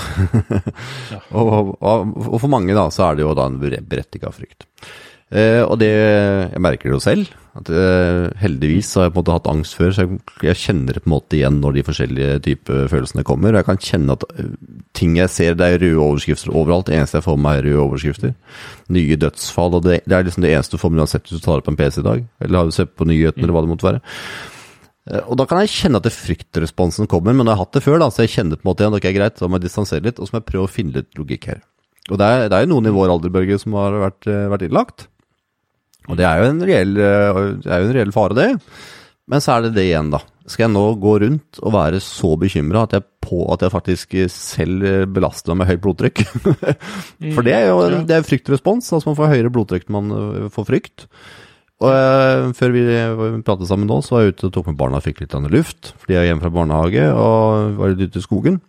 ja. 1.14 1.20
og, 1.36 1.76
og, 1.76 2.14
og, 2.16 2.38
for 2.40 2.50
mange 2.50 2.74
da, 2.74 2.88
så 2.96 3.10
er 3.10 3.20
det 3.20 3.26
jo 3.28 3.36
da 3.38 3.50
en 3.52 3.60
berettiget 3.60 4.34
frykt. 4.34 4.66
Eh, 5.30 5.62
og 5.62 5.78
det 5.78 5.90
Jeg 5.94 6.62
merker 6.62 6.90
det 6.90 6.96
jo 6.96 7.04
selv. 7.04 7.30
At 7.60 7.70
eh, 7.74 8.30
heldigvis 8.40 8.94
har 8.96 9.08
jeg 9.08 9.14
på 9.14 9.20
en 9.20 9.24
måte 9.24 9.36
hatt 9.36 9.50
angst 9.52 9.76
før, 9.78 9.90
så 9.94 10.06
jeg, 10.06 10.20
jeg, 10.46 10.58
kjenner 10.58 10.96
det 10.96 11.04
på 11.04 11.10
en 11.10 11.16
måte 11.16 11.38
igjen 11.38 11.58
når 11.60 11.76
de 11.76 11.84
forskjellige 11.88 12.36
typer 12.46 12.90
følelsene 12.92 13.26
kommer. 13.28 13.52
Og 13.52 13.60
jeg 13.60 13.68
kan 13.68 13.82
kjenne 13.84 14.16
at 14.16 14.26
eh, 14.36 14.52
ting 14.98 15.18
jeg 15.20 15.34
ser, 15.34 15.58
det 15.60 15.68
er 15.68 15.82
røde 15.82 16.04
overskrifter 16.06 16.54
overalt. 16.54 16.88
Det 16.90 16.98
eneste 16.98 17.20
jeg 17.20 17.28
får 17.28 17.40
med 17.40 17.46
meg, 17.48 17.60
er 17.60 17.68
røde 17.70 17.82
overskrifter. 17.88 18.36
Nye 18.96 19.18
dødsfall. 19.26 19.80
Og 19.80 19.84
det, 19.86 20.00
det 20.06 20.18
er 20.18 20.30
liksom 20.30 20.46
det 20.46 20.54
eneste 20.54 20.78
du 20.78 20.84
får 20.84 20.94
med 20.94 21.04
uansett 21.04 21.28
hvis 21.28 21.42
du 21.42 21.46
tar 21.46 21.62
opp 21.62 21.74
en 21.74 21.80
PC 21.80 22.00
i 22.02 22.08
dag. 22.08 22.24
Eller 22.46 22.62
har 22.62 22.70
du 22.70 22.78
sett 22.80 22.96
på 22.96 23.10
nyhetene, 23.10 23.44
eller 23.44 23.58
hva 23.58 23.66
det 23.66 23.74
måtte 23.74 23.90
være. 23.90 24.02
Eh, 25.10 25.26
og 25.26 25.38
da 25.42 25.50
kan 25.50 25.62
jeg 25.64 25.76
kjenne 25.76 26.02
at 26.02 26.08
det 26.08 26.16
fryktresponsen 26.16 27.12
kommer, 27.12 27.36
men 27.36 27.46
jeg 27.46 27.58
har 27.58 27.66
hatt 27.66 27.76
det 27.76 27.86
før, 27.86 28.00
da, 28.02 28.10
så 28.14 28.26
jeg 28.26 28.36
kjenner 28.38 28.62
på 28.62 28.66
en 28.66 28.72
måte 28.72 28.86
igjen, 28.86 28.98
ok, 28.98 29.12
greit, 29.16 29.38
da 29.42 29.50
må 29.50 29.60
jeg 29.60 29.68
distansere 29.68 30.06
litt, 30.06 30.22
og 30.22 30.30
så 30.30 30.36
må 30.36 30.44
jeg 30.44 30.50
prøve 30.54 30.70
å 30.70 30.74
finne 30.74 31.02
litt 31.02 31.20
logikk 31.20 31.52
her. 31.54 31.64
Og 32.10 32.18
det 32.18 32.26
er, 32.26 32.50
det 32.50 32.58
er 32.58 32.70
noen 32.70 32.90
i 32.90 32.94
vår 32.94 33.12
alder, 33.14 33.34
Børge, 33.34 33.58
som 33.62 33.76
har 33.78 33.98
vært, 34.08 34.30
vært 34.54 34.66
innlagt. 34.66 35.10
Og 36.10 36.18
det 36.18 36.26
er 36.26 36.42
jo 36.42 36.50
en 36.50 36.64
reell, 36.66 36.98
eh, 36.98 37.42
er 37.70 37.84
jo 37.84 37.90
en 37.90 37.96
reell 37.98 38.14
fare, 38.16 38.38
det. 38.38 38.50
Men 39.30 39.44
så 39.46 39.56
er 39.56 39.68
det 39.68 39.76
det 39.78 39.86
igjen, 39.86 40.10
da. 40.14 40.24
Skal 40.50 40.66
jeg 40.66 40.74
nå 40.74 40.84
gå 40.98 41.12
rundt 41.22 41.60
og 41.62 41.74
være 41.76 42.00
så 42.02 42.32
bekymra 42.42 42.88
at, 42.88 42.96
at, 42.98 43.62
jeg 43.62 43.74
faktisk 43.74 44.16
selv 44.34 44.88
belaster 45.14 45.54
meg 45.54 45.62
med 45.62 45.70
høyt 45.70 45.84
blodtrykk? 45.84 46.24
For 47.36 47.46
det 47.46 47.54
er 47.54 47.68
jo 47.70 47.84
det 48.10 48.16
er 48.16 48.26
fryktrespons. 48.26 48.90
Altså 48.90 49.12
man 49.12 49.20
får 49.20 49.36
høyere 49.36 49.54
blodtrykk 49.54 49.86
når 49.86 50.00
man 50.00 50.16
eh, 50.18 50.50
får 50.56 50.68
frykt. 50.72 51.06
Og 51.80 51.94
uh, 51.94 52.50
Før 52.58 52.74
vi 52.74 52.82
pratet 53.46 53.70
sammen 53.70 53.88
nå, 53.88 54.02
så 54.04 54.18
var 54.18 54.26
jeg 54.26 54.34
ute 54.34 54.50
og 54.50 54.56
tok 54.58 54.72
med 54.72 54.80
barna 54.82 55.00
og 55.00 55.06
fikk 55.06 55.22
litt 55.22 55.38
luft. 55.54 55.94
Fordi 56.02 56.18
jeg 56.18 56.26
er 56.26 56.32
hjemme 56.32 56.44
fra 56.44 56.56
barnehage 56.58 57.06
og 57.14 57.78
var 57.78 57.94
litt 57.94 58.10
ute 58.10 58.20
i 58.20 58.26
skogen. 58.26 58.60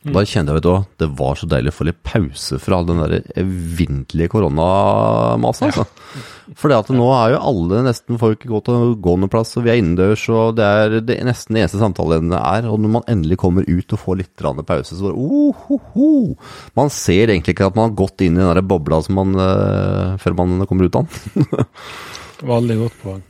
Mm. 0.00 0.14
Da 0.16 0.20
kjente 0.24 0.54
jeg 0.54 0.56
vet 0.56 0.64
du, 0.64 0.92
det 1.02 1.06
var 1.18 1.36
så 1.36 1.46
deilig 1.50 1.74
å 1.74 1.76
få 1.76 1.84
litt 1.84 1.98
pause 2.08 2.56
fra 2.56 2.78
all 2.78 2.86
den 2.88 3.02
der 3.02 3.18
evinnelige 3.36 4.30
koronamasen. 4.32 5.66
Altså. 5.68 5.84
Ja. 5.84 6.22
For 6.56 6.72
nå 6.96 7.08
er 7.14 7.34
jo 7.34 7.42
alle 7.50 7.82
nesten 7.84 8.16
får 8.18 8.38
ikke 8.38 8.48
gå 8.50 8.62
til 8.64 8.94
gående 9.04 9.28
plass, 9.30 9.52
og 9.60 9.66
vi 9.66 9.74
er 9.74 9.82
innendørs, 9.82 10.24
og 10.32 10.56
det 10.56 10.64
er 10.64 10.96
det 11.04 11.18
nesten 11.28 11.54
det 11.54 11.66
eneste 11.66 11.82
samtaleemnet 11.82 12.38
er. 12.40 12.70
Og 12.72 12.80
når 12.80 12.94
man 12.96 13.06
endelig 13.12 13.38
kommer 13.44 13.68
ut 13.68 13.92
og 13.92 14.02
får 14.06 14.22
litt 14.22 14.46
pause, 14.64 14.96
så 14.96 15.04
bare 15.04 15.20
oh, 15.20 15.68
oh, 15.76 15.92
oh. 16.00 16.56
Man 16.80 16.88
ser 16.94 17.28
egentlig 17.28 17.58
ikke 17.58 17.68
at 17.68 17.76
man 17.76 17.90
har 17.90 18.00
gått 18.00 18.24
inn 18.24 18.40
i 18.40 18.42
den 18.42 18.50
der 18.56 18.64
bobla 18.64 19.02
man, 19.12 19.36
uh, 19.36 20.16
før 20.22 20.40
man 20.40 20.64
kommer 20.64 20.88
ut 20.88 20.96
av 20.96 21.12
den. 21.12 21.46
Veldig 22.46 22.76
godt 22.80 22.96
poeng. 23.02 23.22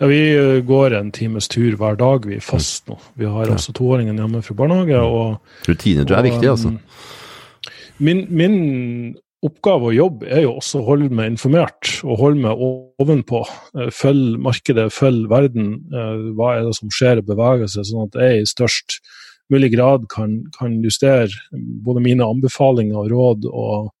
Ja, 0.00 0.06
Vi 0.10 0.20
eh, 0.34 0.60
går 0.66 0.94
en 0.98 1.10
times 1.14 1.48
tur 1.48 1.76
hver 1.78 1.98
dag, 1.98 2.26
vi 2.26 2.38
er 2.38 2.44
fast 2.44 2.88
nå. 2.90 2.98
Vi 3.18 3.26
har 3.30 3.50
også 3.50 3.74
toåringen 3.76 4.18
hjemme 4.18 4.42
fra 4.42 4.56
barnehage. 4.58 5.00
og... 5.00 5.36
Rutiner 5.68 6.04
tror 6.04 6.16
jeg 6.16 6.24
er 6.24 6.30
viktig, 6.30 6.50
altså. 6.50 6.68
Um, 6.68 6.80
min, 7.98 8.24
min, 8.30 8.56
oppgave 9.44 9.90
og 9.90 9.92
jobb 9.94 10.22
er 10.24 10.46
jo 10.46 10.54
også 10.56 10.80
å 10.80 10.86
holde 10.86 11.10
meg 11.12 11.34
informert 11.34 11.90
og 12.00 12.16
holde 12.16 12.40
meg 12.46 12.62
ovenpå. 13.04 13.42
Følg 13.92 14.38
markedet, 14.40 14.86
følg 14.92 15.28
verden. 15.28 15.74
Eh, 15.92 16.30
hva 16.38 16.54
er 16.56 16.64
det 16.64 16.78
som 16.78 16.92
skjer 16.94 17.20
og 17.20 17.28
beveger 17.28 17.68
seg, 17.68 17.90
sånn 17.90 18.08
at 18.08 18.16
jeg 18.22 18.40
i 18.40 18.48
størst 18.48 18.98
mulig 19.52 19.74
grad 19.74 20.06
kan, 20.08 20.38
kan 20.56 20.78
justere 20.80 21.28
både 21.84 22.00
mine 22.00 22.24
anbefalinger 22.24 23.02
og 23.02 23.12
råd 23.12 23.50
og 23.52 23.92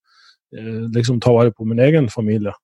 liksom 0.94 1.18
ta 1.20 1.32
vare 1.34 1.52
på 1.52 1.66
min 1.68 1.82
egen 1.82 2.06
familie. 2.08 2.54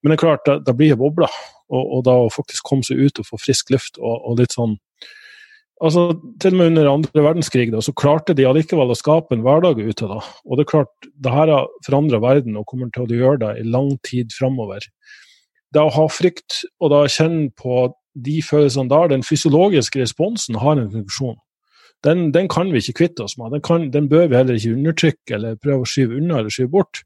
Men 0.00 0.12
det 0.12 0.16
er 0.16 0.22
klart, 0.24 0.44
da, 0.48 0.58
da 0.64 0.74
blir 0.76 0.94
det 0.94 1.00
bobla. 1.00 1.28
Og, 1.70 1.80
og, 1.82 2.04
da 2.06 2.16
å 2.18 2.30
faktisk 2.32 2.66
komme 2.66 2.86
seg 2.86 2.98
ut 2.98 3.20
og 3.22 3.28
få 3.28 3.38
frisk 3.38 3.70
luft 3.74 4.00
og, 4.00 4.14
og, 4.16 4.38
litt 4.40 4.56
sånn 4.56 4.78
Altså, 5.80 6.10
Til 6.42 6.52
og 6.52 6.58
med 6.58 6.74
under 6.74 6.90
andre 6.90 7.22
verdenskrig 7.24 7.70
da, 7.72 7.78
så 7.80 7.94
klarte 7.96 8.34
de 8.36 8.44
allikevel 8.44 8.90
å 8.92 8.96
skape 8.98 9.32
en 9.32 9.44
hverdag 9.46 9.78
ute. 9.80 10.10
da. 10.10 10.18
Og 10.44 10.58
det 10.58 10.66
er 10.66 10.68
klart, 10.74 11.06
det 11.24 11.32
her 11.32 11.48
har 11.48 11.70
forandra 11.86 12.20
verden 12.20 12.58
og 12.60 12.66
kommer 12.68 12.90
til 12.92 13.06
å 13.06 13.20
gjøre 13.22 13.40
det 13.40 13.52
i 13.62 13.64
lang 13.64 13.94
tid 14.04 14.34
framover. 14.36 14.84
Det 15.72 15.80
å 15.80 15.94
ha 15.94 16.04
frykt 16.12 16.58
og 16.82 16.92
da 16.92 17.06
kjenne 17.08 17.48
på 17.56 17.86
de 18.12 18.42
følelsene 18.44 18.92
der, 18.92 19.08
den 19.08 19.24
fysiologiske 19.24 20.02
responsen 20.02 20.60
har 20.60 20.76
en 20.76 20.92
funksjon. 20.92 21.38
Den, 22.04 22.30
den 22.32 22.48
kan 22.48 22.72
vi 22.72 22.80
ikke 22.80 22.98
kvitte 23.02 23.24
oss 23.24 23.36
med. 23.38 23.52
Den, 23.52 23.64
kan, 23.64 23.88
den, 23.92 24.08
bør 24.08 24.28
vi 24.28 24.36
heller 24.36 24.56
ikke 24.56 24.76
undertrykke 24.76 25.36
eller 25.36 25.58
prøve 25.60 25.84
å 25.84 25.88
skyve 25.88 26.16
unna 26.16 26.40
eller 26.40 26.52
skyve 26.52 26.72
bort. 26.72 27.02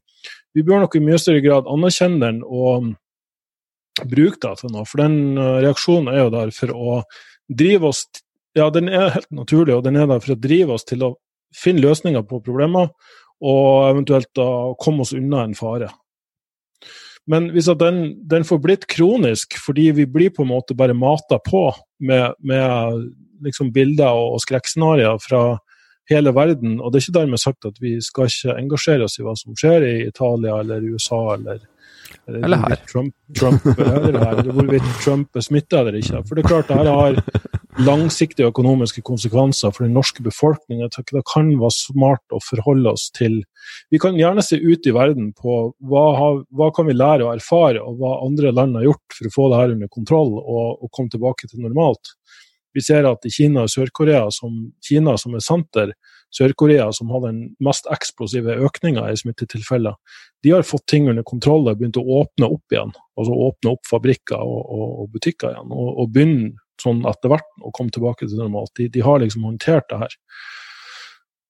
Vi 0.55 0.63
bør 0.63 0.85
nok 0.85 0.95
i 0.95 1.03
mye 1.03 1.19
større 1.19 1.43
grad 1.43 1.67
anerkjenne 1.67 2.21
den 2.23 2.39
og 2.45 2.93
bruke 4.03 4.39
det 4.41 4.53
til 4.61 4.71
noe. 4.73 4.85
For 4.87 5.03
den 5.03 5.39
uh, 5.39 5.59
reaksjonen 5.63 6.11
er 6.11 6.23
jo 6.23 6.31
der 6.33 6.53
for 6.55 6.71
å 6.75 7.01
drive 7.51 7.91
oss 7.91 8.05
Ja, 8.55 8.69
den 8.71 8.87
er 8.87 9.09
helt 9.11 9.27
naturlig, 9.35 9.73
og 9.75 9.83
den 9.83 9.97
er 9.99 10.07
der 10.07 10.21
for 10.23 10.31
å 10.31 10.39
drive 10.39 10.77
oss 10.77 10.87
til 10.87 11.01
å 11.03 11.09
finne 11.51 11.83
løsninger 11.83 12.23
på 12.23 12.39
problemer, 12.43 12.87
og 13.43 13.89
eventuelt 13.89 14.29
da 14.37 14.47
komme 14.79 15.03
oss 15.03 15.11
unna 15.11 15.41
en 15.43 15.57
fare. 15.59 15.89
Men 17.27 17.49
hvis 17.51 17.67
den, 17.81 17.99
den, 18.31 18.45
får 18.47 18.61
blitt 18.63 18.87
kronisk 18.87 19.57
fordi 19.59 19.89
vi 19.97 20.05
blir 20.07 20.31
på 20.31 20.45
en 20.45 20.53
måte 20.53 20.77
bare 20.77 20.95
mata 20.95 21.39
på 21.43 21.65
med, 21.99 22.37
med 22.39 23.01
liksom 23.43 23.73
bilder 23.75 24.15
og 24.15 24.39
skrekkscenarioer 24.45 25.19
fra 25.19 25.41
hele 26.11 26.33
verden, 26.35 26.79
og 26.79 26.91
det 26.91 26.99
er 26.99 27.05
ikke 27.05 27.19
dermed 27.19 27.41
sagt 27.41 27.67
at 27.69 27.79
vi 27.81 27.95
skal 28.03 28.29
ikke 28.29 28.57
engasjere 28.59 29.07
oss 29.07 29.17
i 29.19 29.25
hva 29.25 29.33
som 29.39 29.55
skjer 29.57 29.87
i 29.87 29.95
Italia 30.09 30.59
eller 30.61 30.85
USA 30.93 31.21
eller 31.37 31.63
eller 32.27 32.57
her. 32.57 32.75
Trump, 32.89 33.13
Trump, 33.39 33.65
eller 33.65 34.19
her, 34.19 34.39
eller 34.39 34.55
hvorvidt 34.55 34.87
Trump 35.03 35.37
er 35.37 35.45
smitta 35.45 35.81
eller 35.81 35.97
ikke. 35.99 36.21
For 36.25 36.37
det 36.37 36.45
er 36.45 36.49
klart, 36.49 36.71
dette 36.71 36.95
har 36.97 37.19
langsiktige 37.85 38.49
økonomiske 38.49 39.03
konsekvenser 39.05 39.73
for 39.75 39.85
den 39.85 39.95
norske 39.97 40.23
befolkningen. 40.23 40.87
Jeg 40.87 41.05
Det 41.11 41.25
kan 41.31 41.51
være 41.59 41.75
smart 41.75 42.33
å 42.33 42.41
forholde 42.43 42.93
oss 42.95 43.09
til 43.15 43.43
Vi 43.91 43.99
kan 43.99 44.17
gjerne 44.17 44.43
se 44.45 44.57
ut 44.57 44.87
i 44.87 44.93
verden 44.93 45.33
på 45.33 45.73
hva, 45.89 46.05
har, 46.17 46.43
hva 46.53 46.71
kan 46.73 46.87
vi 46.87 46.93
lære 46.93 47.25
og 47.25 47.33
erfare, 47.35 47.81
og 47.81 47.97
hva 47.99 48.19
andre 48.25 48.53
land 48.53 48.77
har 48.77 48.89
gjort 48.89 49.17
for 49.17 49.27
å 49.27 49.35
få 49.35 49.47
det 49.51 49.61
her 49.61 49.73
under 49.75 49.91
kontroll 49.91 50.37
og, 50.39 50.83
og 50.83 50.91
komme 50.91 51.09
tilbake 51.09 51.49
til 51.49 51.65
normalt. 51.65 52.13
Vi 52.75 52.83
ser 52.83 53.07
at 53.07 53.25
i 53.25 53.31
Kina 53.31 53.63
og 53.65 53.71
Sør-Korea, 53.71 54.25
som 54.35 54.55
Kina 54.83 55.15
som 55.21 55.37
er 55.37 55.43
senter, 55.43 55.93
Sør-Korea, 56.35 56.89
som 56.93 57.13
har 57.13 57.23
den 57.23 57.39
mest 57.63 57.87
eksplosive 57.93 58.57
økninga 58.67 59.05
i 59.07 59.15
smittetilfeller, 59.19 59.95
de 60.43 60.51
har 60.51 60.67
fått 60.67 60.83
ting 60.91 61.07
under 61.09 61.23
kontroll 61.23 61.69
og 61.69 61.79
begynt 61.79 61.99
å 62.01 62.03
åpne 62.19 62.49
opp 62.51 62.75
igjen. 62.75 62.91
Altså 63.15 63.37
åpne 63.47 63.75
opp 63.77 63.87
fabrikker 63.89 64.41
og, 64.43 64.59
og, 64.75 64.85
og 65.03 65.13
butikker 65.15 65.53
igjen. 65.53 65.71
Og, 65.71 65.89
og 66.03 66.11
begynne 66.13 66.51
sånn 66.81 67.05
etter 67.07 67.31
hvert 67.31 67.47
å 67.63 67.71
komme 67.75 67.93
tilbake 67.95 68.27
til 68.27 68.41
normalt. 68.41 68.73
De, 68.77 68.89
de, 68.91 69.03
har 69.05 69.23
liksom 69.23 69.47
håndtert 69.47 69.87
det 69.91 70.01
her. 70.03 70.17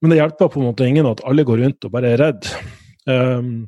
Men 0.01 0.13
det 0.13 0.19
hjelper 0.19 0.51
på 0.53 0.61
en 0.61 0.69
måte 0.69 0.87
ingen 0.87 1.09
at 1.09 1.23
alle 1.25 1.47
går 1.47 1.63
rundt 1.63 1.87
og 1.87 1.95
bare 1.95 2.13
er 2.13 2.21
redd. 2.21 2.51
Um, 3.09 3.65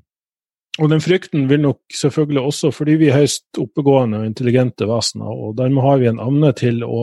og 0.77 0.91
den 0.91 1.01
frykten 1.01 1.47
vil 1.49 1.63
nok 1.63 1.79
selvfølgelig 1.95 2.41
også, 2.51 2.71
fordi 2.75 2.97
vi 3.01 3.09
er 3.09 3.21
høyst 3.23 3.59
oppegående 3.61 4.21
og 4.21 4.27
intelligente 4.29 4.85
vesener, 4.89 5.29
og 5.29 5.55
dermed 5.57 5.81
har 5.85 6.01
vi 6.01 6.09
en 6.11 6.21
evne 6.21 6.51
til 6.57 6.83
å 6.85 6.99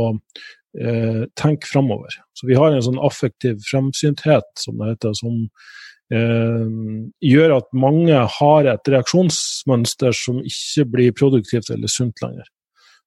eh, 0.78 1.25
tenke 1.38 1.71
framover. 1.71 2.14
Så 2.38 2.47
vi 2.47 2.59
har 2.59 2.71
en 2.71 2.85
sånn 2.87 3.00
affektiv 3.02 3.59
fremsynthet, 3.66 4.47
som 4.62 4.78
det 4.78 4.93
heter, 4.93 5.16
som 5.19 5.40
eh, 6.14 6.69
gjør 7.26 7.57
at 7.59 7.71
mange 7.75 8.21
har 8.38 8.71
et 8.71 8.93
reaksjonsmønster 8.95 10.14
som 10.23 10.38
ikke 10.47 10.87
blir 10.95 11.16
produktivt 11.19 11.73
eller 11.75 11.90
sunt 11.90 12.23
lenger. 12.23 12.47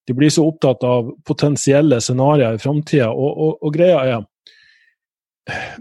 De 0.08 0.16
blir 0.16 0.32
så 0.32 0.46
opptatt 0.48 0.84
av 0.88 1.14
potensielle 1.28 2.00
scenarioer 2.04 2.60
i 2.60 2.64
framtida, 2.64 3.10
og, 3.12 3.32
og, 3.32 3.56
og, 3.62 3.72
greia 3.76 4.04
er 4.08 4.26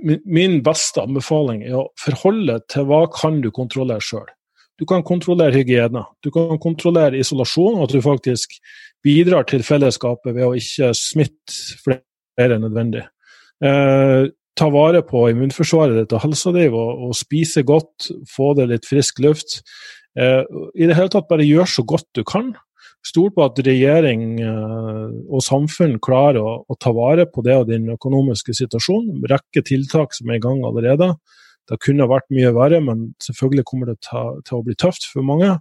Min 0.07 0.61
beste 0.63 1.03
anbefaling 1.03 1.65
er 1.67 1.73
å 1.75 1.89
forholde 1.99 2.61
til 2.71 2.85
hva 2.87 3.01
kan 3.11 3.41
du 3.43 3.49
kontrollere 3.51 3.99
sjøl. 3.99 4.29
Du 4.77 4.85
kan 4.89 5.05
kontrollere 5.07 5.57
hygiene, 5.57 6.03
du 6.21 6.31
kan 6.35 6.59
kontrollere 6.61 7.17
isolasjon, 7.17 7.81
at 7.85 7.95
du 7.95 8.03
faktisk 8.05 8.59
bidrar 9.05 9.47
til 9.49 9.65
fellesskapet 9.65 10.35
ved 10.37 10.45
å 10.45 10.57
ikke 10.59 10.91
smitte 10.97 11.79
flere 11.85 12.59
enn 12.59 12.67
nødvendig. 12.67 13.07
Eh, 13.65 14.29
ta 14.57 14.69
vare 14.73 15.03
på 15.05 15.27
immunforsvaret 15.31 15.97
ditt 16.01 16.15
og 16.17 16.25
helsa 16.25 16.53
di 16.53 16.67
og, 16.69 17.09
og, 17.09 17.17
spise 17.17 17.65
godt, 17.67 18.11
få 18.29 18.53
det 18.59 18.69
litt 18.73 18.89
frisk 18.89 19.21
luft. 19.25 19.61
Eh, 20.19 20.43
I 20.75 20.89
det 20.89 20.97
hele 20.97 21.13
tatt 21.13 21.29
bare 21.31 21.47
gjør 21.47 21.69
så 21.77 21.85
godt 21.89 22.09
du 22.17 22.25
kan. 22.29 22.53
Stol 23.07 23.31
på 23.33 23.45
at 23.45 23.61
regjering 23.63 24.41
eh, 24.43 25.09
og 25.31 25.45
samfunn 25.45 26.01
klarer 26.03 26.41
å, 26.43 26.55
å, 26.67 26.79
ta 26.81 26.93
vare 26.97 27.29
på 27.31 27.45
det 27.47 27.57
og 27.61 27.69
din 27.71 27.89
økonomiske 27.95 28.57
situasjon. 28.57 29.23
Rekke 29.31 29.63
tiltak 29.67 30.17
som 30.17 30.33
er 30.33 30.41
i 30.41 30.43
gang 30.43 30.65
allerede. 30.67 31.13
Det 31.67 31.81
kunne 31.83 32.09
vært 32.11 32.29
mye 32.35 32.53
verre, 32.55 32.81
men 32.85 33.09
selvfølgelig 33.23 33.67
kommer 33.67 33.91
det 33.91 34.01
ta, 34.07 34.29
til 34.47 34.59
å 34.59 34.65
bli 34.67 34.77
tøft 34.79 35.09
for 35.11 35.27
mange. 35.27 35.57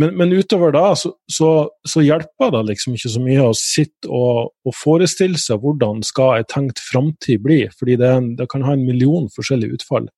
Men, 0.00 0.16
men 0.18 0.32
utover 0.34 0.72
da 0.74 0.88
så, 0.98 1.12
så, 1.30 1.48
så, 1.86 2.02
hjelper 2.02 2.50
det 2.50 2.64
liksom 2.72 2.96
ikke 2.96 3.12
så 3.12 3.20
mye 3.22 3.44
å 3.46 3.54
sitte 3.54 4.10
og, 4.10 4.50
og 4.66 4.74
forestille 4.74 5.38
seg 5.38 5.62
hvordan 5.62 6.02
skal 6.06 6.40
en 6.40 6.48
tenkt 6.50 6.82
framtid 6.82 7.44
bli, 7.44 7.60
fordi 7.78 8.00
det, 8.00 8.10
en, 8.10 8.32
det, 8.40 8.48
kan 8.50 8.66
ha 8.66 8.74
en 8.74 8.82
million 8.86 9.28
forskjellige 9.30 9.78
utfall. 9.78 10.08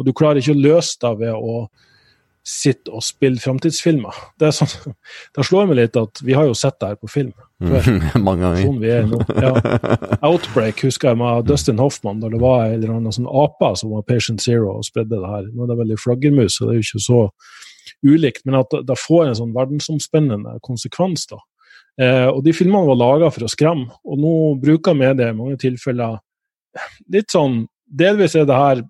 Og 0.00 0.08
du 0.08 0.12
klarer 0.16 0.42
ikke 0.42 0.56
å 0.56 0.64
løse 0.64 0.98
det 1.04 1.12
ved 1.22 1.36
å 1.36 1.62
sitte 2.50 2.92
og 2.94 3.04
spille 3.06 3.40
framtidsfilmer. 3.42 4.16
Det 4.40 4.50
sånn, 4.56 4.94
Da 5.36 5.44
slår 5.46 5.70
meg 5.70 5.78
litt 5.78 5.98
at 6.00 6.22
vi 6.26 6.34
har 6.36 6.48
jo 6.48 6.56
sett 6.58 6.78
det 6.82 6.92
her 6.92 7.00
på 7.00 7.10
film 7.10 7.32
før. 7.60 7.90
Mange 8.26 8.42
ganger. 8.44 8.62
Sånn 8.64 8.80
vi 8.82 8.92
er 8.94 9.06
nå. 9.08 9.20
Ja. 9.44 9.52
Outbreak 10.26 10.82
husker 10.86 11.12
jeg 11.12 11.20
med 11.20 11.48
Dustin 11.48 11.80
Hoffman, 11.82 12.22
da 12.22 12.30
det 12.32 12.40
var 12.42 12.66
en 12.66 12.78
eller 12.78 12.96
annen 12.96 13.14
sånn 13.14 13.30
ape 13.30 13.72
som 13.78 13.94
var 13.94 14.06
Patient 14.08 14.42
Zero 14.42 14.74
og 14.76 14.86
spredde 14.88 15.16
det 15.16 15.34
her. 15.34 15.50
Nå 15.52 15.64
er 15.64 15.72
det 15.72 15.78
veldig 15.84 16.00
flaggermus, 16.02 16.58
så 16.58 16.66
det 16.66 16.74
er 16.74 16.80
jo 16.80 16.88
ikke 16.88 17.04
så 17.06 17.20
ulikt, 18.06 18.44
men 18.48 18.60
at 18.62 18.74
det 18.88 18.96
får 18.96 19.28
en 19.28 19.38
sånn 19.38 19.54
verdensomspennende 19.54 20.56
konsekvens. 20.64 21.26
da. 21.30 21.40
Eh, 22.00 22.28
og 22.30 22.42
de 22.46 22.54
filmene 22.56 22.88
var 22.88 22.98
laga 22.98 23.30
for 23.34 23.44
å 23.44 23.52
skremme, 23.52 23.90
og 24.04 24.20
nå 24.20 24.34
bruker 24.62 24.96
media 24.96 25.30
i 25.30 25.36
mange 25.36 25.58
tilfeller 25.60 26.18
litt 27.10 27.32
sånn 27.32 27.64
Delvis 27.90 28.36
er 28.38 28.44
det 28.46 28.54
her 28.54 28.82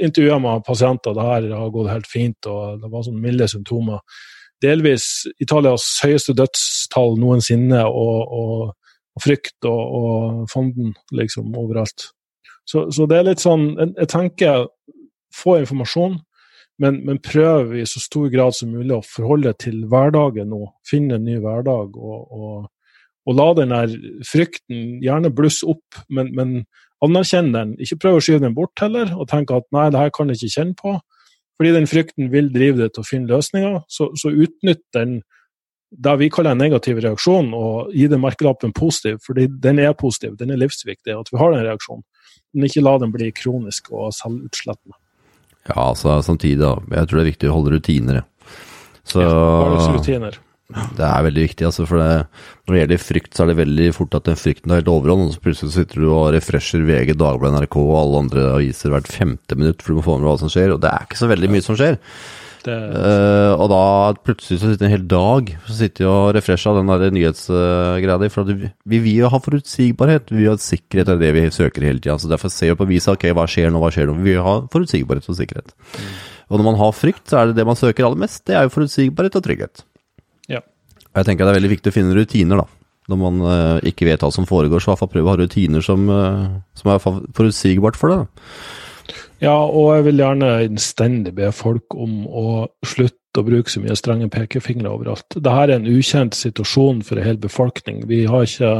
intervjuer 0.00 0.40
med 0.42 0.64
pasienter, 0.66 1.14
det 1.14 1.26
her 1.26 1.48
har 1.54 1.74
gått 1.74 1.90
helt 1.92 2.08
fint, 2.10 2.48
og 2.50 2.80
det 2.82 2.90
var 2.92 3.04
sånn 3.06 3.20
milde 3.22 3.48
symptomer. 3.50 4.02
Delvis 4.64 5.26
Italias 5.42 5.86
høyeste 6.04 6.34
dødstall 6.38 7.18
noensinne, 7.20 7.84
og, 7.86 8.34
og, 8.40 8.98
og 9.14 9.24
frykt 9.24 9.68
og, 9.68 9.82
og 9.98 10.44
fonden 10.52 10.94
liksom 11.14 11.54
overalt. 11.60 12.10
Så, 12.64 12.88
så, 12.94 13.04
det 13.04 13.18
er 13.18 13.26
litt 13.26 13.42
sånn 13.42 13.74
Jeg, 13.76 13.90
jeg 13.98 14.08
tenker 14.08 14.62
få 15.34 15.58
informasjon, 15.60 16.16
men, 16.80 17.02
men 17.06 17.20
prøv 17.22 17.74
i 17.78 17.84
så 17.86 18.00
stor 18.02 18.30
grad 18.32 18.56
som 18.56 18.72
mulig 18.74 18.96
å 18.96 19.04
forholde 19.06 19.52
til 19.62 19.84
hverdagen 19.90 20.48
nå. 20.50 20.62
Finne 20.86 21.18
en 21.18 21.26
ny 21.26 21.36
hverdag. 21.42 21.98
Og, 21.98 22.32
og, 22.34 22.56
og 23.28 23.38
la 23.38 23.46
den 23.58 23.74
der 23.74 23.94
frykten 24.26 24.98
gjerne 25.04 25.32
blusse 25.34 25.66
opp, 25.70 26.00
men, 26.08 26.32
men 26.34 26.56
anerkjenn 27.04 27.52
den. 27.54 27.74
Ikke 27.82 28.00
prøv 28.02 28.18
å 28.18 28.24
skyve 28.24 28.42
den 28.44 28.56
bort 28.56 28.80
heller, 28.82 29.12
og 29.16 29.28
tenk 29.30 29.52
at 29.54 29.66
nei, 29.74 29.90
det 29.92 30.00
her 30.00 30.12
kan 30.14 30.32
jeg 30.32 30.40
ikke 30.40 30.56
kjenne 30.58 30.78
på. 30.80 30.96
Fordi 31.54 31.70
den 31.76 31.86
frykten 31.86 32.32
vil 32.32 32.50
drive 32.54 32.80
deg 32.80 32.94
til 32.94 33.04
å 33.04 33.06
finne 33.06 33.30
løsninger. 33.30 33.78
Så, 33.92 34.10
så 34.18 34.32
utnytt 34.32 34.82
den 34.96 35.20
det 35.94 36.16
vi 36.18 36.30
kaller 36.32 36.54
en 36.54 36.58
negativ 36.58 36.98
reaksjon, 37.04 37.52
og 37.54 37.92
gi 37.94 38.08
den 38.10 38.22
merkelappen 38.22 38.72
positiv, 38.74 39.20
fordi 39.22 39.46
den 39.62 39.78
er 39.78 39.94
positiv, 39.94 40.34
den 40.40 40.50
er 40.50 40.58
livsviktig, 40.58 41.14
at 41.14 41.30
vi 41.30 41.38
har 41.38 41.54
den 41.54 41.62
reaksjonen. 41.68 42.02
Men 42.54 42.66
ikke 42.66 42.82
la 42.82 42.96
den 43.02 43.12
bli 43.14 43.30
kronisk 43.34 43.92
og 43.94 44.10
selvutslettende. 44.16 44.98
Ja, 45.68 45.78
altså 45.86 46.18
samtidig, 46.22 46.60
da. 46.60 46.74
Jeg 46.98 47.08
tror 47.08 47.20
det 47.20 47.24
er 47.24 47.30
viktig 47.30 47.50
å 47.50 47.54
holde 47.54 47.76
rutiner. 47.76 48.24
Så, 49.04 49.22
ja, 49.22 49.94
rutiner. 49.94 50.36
Det 50.72 51.04
er 51.04 51.24
veldig 51.26 51.42
viktig, 51.44 51.66
altså, 51.68 51.84
for 51.86 52.00
det, 52.00 52.44
når 52.64 52.72
det 52.72 52.78
gjelder 52.80 53.02
frykt, 53.02 53.34
så 53.36 53.44
er 53.44 53.50
det 53.50 53.58
veldig 53.58 53.88
fort 53.92 54.14
at 54.16 54.30
den 54.30 54.38
frykten 54.40 54.72
har 54.72 54.80
helt 54.80 54.88
overhånd. 54.90 55.26
Og 55.28 55.34
så 55.34 55.42
plutselig 55.44 55.74
sitter 55.74 56.00
du 56.00 56.08
og 56.08 56.30
refresher 56.34 56.86
VG, 56.88 57.12
Dagbladet, 57.20 57.60
NRK 57.60 57.76
og 57.82 57.98
alle 58.00 58.22
andre 58.24 58.46
aviser 58.54 58.94
hvert 58.94 59.10
femte 59.12 59.58
minutt 59.60 59.84
for 59.84 59.92
du 59.92 60.00
må 60.00 60.06
få 60.06 60.16
med 60.16 60.30
hva 60.30 60.38
som 60.40 60.52
skjer, 60.52 60.72
og 60.74 60.80
det 60.82 60.90
er 60.90 61.04
ikke 61.04 61.20
så 61.20 61.30
veldig 61.30 61.52
mye 61.52 61.66
som 61.66 61.78
skjer. 61.78 62.00
Uh, 62.64 63.52
og 63.60 63.66
da 63.68 63.84
plutselig 64.24 64.56
så 64.62 64.70
sitter 64.70 64.86
en 64.86 64.94
hel 64.94 65.02
dag 65.04 65.50
så 65.66 65.74
sitter 65.76 66.08
og 66.08 66.30
refresher 66.32 66.78
den 66.78 66.88
der 66.88 67.12
nyhetsgreia 67.12 68.16
di. 68.22 68.30
For 68.32 68.48
vi, 68.48 68.70
vi 68.88 69.00
vil 69.04 69.20
jo 69.20 69.32
ha 69.34 69.40
forutsigbarhet, 69.44 70.32
vi 70.32 70.46
vil 70.46 70.54
ha 70.54 70.56
sikkerhet, 70.56 71.10
det 71.10 71.18
er 71.18 71.24
det 71.26 71.32
vi 71.36 71.46
søker 71.52 71.84
hele 71.84 72.00
tida. 72.00 72.16
Så 72.16 72.30
derfor 72.30 72.52
ser 72.52 72.72
vi 72.72 72.80
på 72.80 72.88
visa 72.88 73.12
ok, 73.12 73.28
hva 73.36 73.44
skjer 73.50 73.68
nå, 73.68 73.82
hva 73.84 73.92
skjer 73.92 74.08
nå. 74.08 74.16
Vi 74.22 74.32
vil 74.32 74.46
ha 74.46 74.62
forutsigbarhet 74.72 75.28
og 75.28 75.42
sikkerhet. 75.42 75.76
Mm. 75.76 76.14
Og 76.48 76.60
når 76.60 76.70
man 76.72 76.80
har 76.80 76.96
frykt, 76.96 77.26
så 77.28 77.40
er 77.40 77.50
det 77.50 77.58
det 77.60 77.68
man 77.68 77.78
søker 77.78 78.08
aller 78.08 78.24
mest. 78.24 78.46
Det 78.48 78.56
er 78.56 78.64
jo 78.64 78.72
forutsigbarhet 78.72 79.36
og 79.36 79.44
trygghet. 79.44 79.84
Jeg 81.14 81.28
tenker 81.28 81.46
det 81.46 81.52
er 81.52 81.60
veldig 81.60 81.74
viktig 81.76 81.92
å 81.92 81.94
finne 81.94 82.16
rutiner, 82.16 82.62
da. 82.64 82.68
Når 83.12 83.18
man 83.20 83.42
uh, 83.44 83.82
ikke 83.84 84.06
vet 84.08 84.22
hva 84.24 84.30
som 84.32 84.46
foregår, 84.48 84.80
så 84.80 84.88
i 84.88 84.92
hvert 84.92 85.02
fall 85.02 85.12
prøve 85.12 85.28
å 85.28 85.34
ha 85.34 85.40
rutiner 85.42 85.84
som, 85.84 86.08
uh, 86.08 86.56
som 86.78 86.94
er 86.94 87.02
forutsigbart 87.04 87.98
for 88.00 88.14
deg. 88.14 88.48
Ja, 89.42 89.58
og 89.66 89.90
jeg 89.92 90.06
vil 90.06 90.22
gjerne 90.22 90.54
innstendig 90.64 91.34
be 91.36 91.50
folk 91.52 91.94
om 91.98 92.24
å 92.26 92.46
slutte 92.86 93.42
å 93.42 93.44
bruke 93.44 93.72
så 93.72 93.82
mye 93.82 93.96
strenge 93.98 94.30
pekefingre 94.32 94.92
overalt. 94.94 95.26
Dette 95.34 95.54
er 95.64 95.74
en 95.74 95.88
ukjent 95.90 96.36
situasjon 96.38 97.02
for 97.04 97.18
en 97.18 97.26
hel 97.26 97.40
befolkning. 97.42 98.04
Vi 98.08 98.22
har 98.30 98.46
ikke 98.46 98.72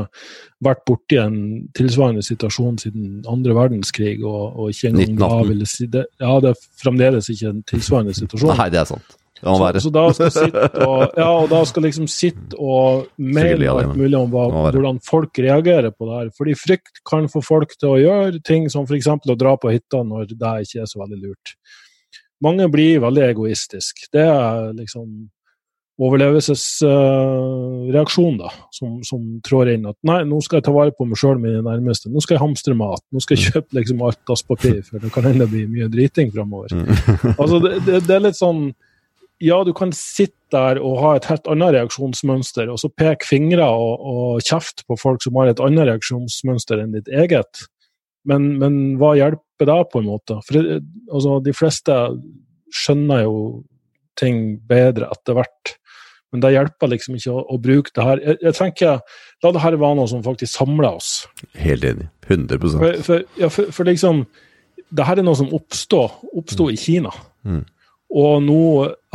vært 0.64 0.84
borti 0.88 1.18
en 1.20 1.36
tilsvarende 1.76 2.22
situasjon 2.24 2.78
siden 2.80 3.26
andre 3.30 3.56
verdenskrig. 3.58 4.22
Og, 4.22 4.54
og 4.54 4.70
ikke 4.72 4.92
engang 4.92 5.18
da 5.20 5.42
vil 5.50 5.66
si 5.68 5.90
det, 5.90 6.06
Ja, 6.22 6.38
det 6.40 6.54
er 6.54 6.64
fremdeles 6.80 7.28
ikke 7.34 7.50
en 7.50 7.60
tilsvarende 7.68 8.16
situasjon. 8.22 8.54
Nei, 8.54 8.70
det 8.72 8.80
er 8.84 8.90
sant. 8.94 9.18
Så, 9.44 9.80
så, 9.84 9.90
da 9.92 10.04
skal 10.16 10.30
sitte 10.32 10.86
og, 10.86 11.02
ja, 11.20 11.26
og 11.28 11.50
da 11.52 11.60
skal 11.68 11.84
liksom 11.84 12.06
sitte 12.10 12.56
og 12.56 13.10
mene 13.20 13.68
alt 13.70 13.92
mulig 13.98 14.16
om 14.18 14.32
hva, 14.32 14.46
hvordan 14.72 15.00
folk 15.04 15.38
reagerer 15.44 15.92
på 15.92 16.08
det 16.08 16.18
her. 16.18 16.32
Fordi 16.38 16.56
frykt 16.58 17.02
kan 17.06 17.28
få 17.32 17.44
folk 17.44 17.76
til 17.76 17.92
å 17.92 18.00
gjøre 18.00 18.42
ting 18.46 18.70
som 18.72 18.88
f.eks. 18.88 19.10
å 19.12 19.38
dra 19.38 19.54
på 19.60 19.74
hytta 19.74 20.02
når 20.06 20.32
det 20.32 20.54
ikke 20.64 20.84
er 20.84 20.90
så 20.90 21.04
veldig 21.04 21.20
lurt. 21.20 21.56
Mange 22.44 22.66
blir 22.72 23.04
veldig 23.04 23.24
egoistiske. 23.28 24.08
Det 24.12 24.24
er 24.24 24.72
liksom 24.76 25.08
overlevelsesreaksjon 26.02 28.34
uh, 28.34 28.40
da, 28.40 28.48
som, 28.74 28.96
som, 29.06 29.20
trår 29.46 29.68
inn. 29.76 29.84
At 29.90 29.98
nei, 30.06 30.20
nå 30.26 30.40
skal 30.42 30.58
jeg 30.58 30.66
ta 30.66 30.72
vare 30.74 30.92
på 30.96 31.04
meg 31.06 31.18
sjøl 31.20 31.36
og 31.36 31.42
mine 31.44 31.60
nærmeste. 31.62 32.10
Nå 32.10 32.18
skal 32.24 32.34
jeg 32.36 32.42
hamstre 32.42 32.74
mat. 32.78 33.04
Nå 33.14 33.18
skal 33.22 33.34
jeg 33.36 33.42
mm. 33.44 33.48
kjøpe 33.54 33.72
liksom 33.78 33.98
alt 34.08 34.20
dasspapir, 34.30 34.80
for 34.88 34.96
det 35.02 35.10
kan 35.14 35.26
hende 35.28 35.50
blir 35.50 35.66
mye 35.70 35.86
driting 35.92 36.28
framover. 36.34 36.68
Mm. 36.74 36.86
altså, 37.40 37.56
det, 37.62 37.70
det, 37.86 37.94
det, 38.08 38.14
er 38.16 38.22
litt 38.26 38.40
sånn 38.40 38.60
ja, 39.42 39.58
du 39.66 39.72
kan 39.76 39.92
sitte 39.96 40.38
der 40.54 40.78
og 40.78 41.00
ha 41.02 41.12
et 41.16 41.26
helt 41.26 41.48
annet 41.50 41.74
reaksjonsmønster, 41.74 42.68
og 42.70 42.78
så 42.78 42.90
peke 42.94 43.26
fingre 43.26 43.66
og, 43.66 44.04
og 44.06 44.46
kjefte 44.46 44.86
på 44.86 44.98
folk 45.00 45.24
som 45.24 45.38
har 45.40 45.50
et 45.50 45.62
annet 45.62 45.88
reaksjonsmønster 45.90 46.82
enn 46.82 46.94
ditt 46.94 47.10
eget. 47.10 47.64
Men, 48.28 48.54
men 48.60 48.76
hva 49.00 49.14
hjelper 49.18 49.68
det, 49.68 49.80
på 49.92 50.00
en 50.00 50.10
måte? 50.12 50.38
For 50.46 50.60
altså, 50.64 51.38
de 51.44 51.54
fleste 51.56 51.96
skjønner 52.74 53.24
jo 53.26 53.38
ting 54.18 54.54
bedre 54.68 55.10
etter 55.12 55.36
hvert. 55.36 55.74
Men 56.34 56.42
det 56.42 56.54
hjelper 56.54 56.90
liksom 56.90 57.18
ikke 57.18 57.34
å, 57.34 57.44
å 57.54 57.58
bruke 57.62 57.92
det 57.94 58.06
her. 58.06 58.22
Jeg, 58.22 58.40
jeg, 58.42 58.56
tenker, 58.58 59.20
La 59.44 59.52
det 59.54 59.60
her 59.62 59.76
være 59.78 59.98
noe 60.00 60.10
som 60.10 60.22
faktisk 60.24 60.50
samler 60.54 60.96
oss. 60.96 61.12
Helt 61.60 61.84
enig. 61.86 62.08
100 62.26 62.58
For, 62.64 63.02
for, 63.04 63.26
ja, 63.38 63.50
for, 63.52 63.70
for 63.74 63.86
liksom, 63.86 64.24
det 64.94 65.06
her 65.06 65.20
er 65.20 65.26
noe 65.26 65.38
som 65.38 65.52
oppsto 65.54 66.06
mm. 66.32 66.70
i 66.72 66.78
Kina. 66.80 67.12
Mm. 67.44 67.62
Og 68.14 68.44
nå 68.44 68.62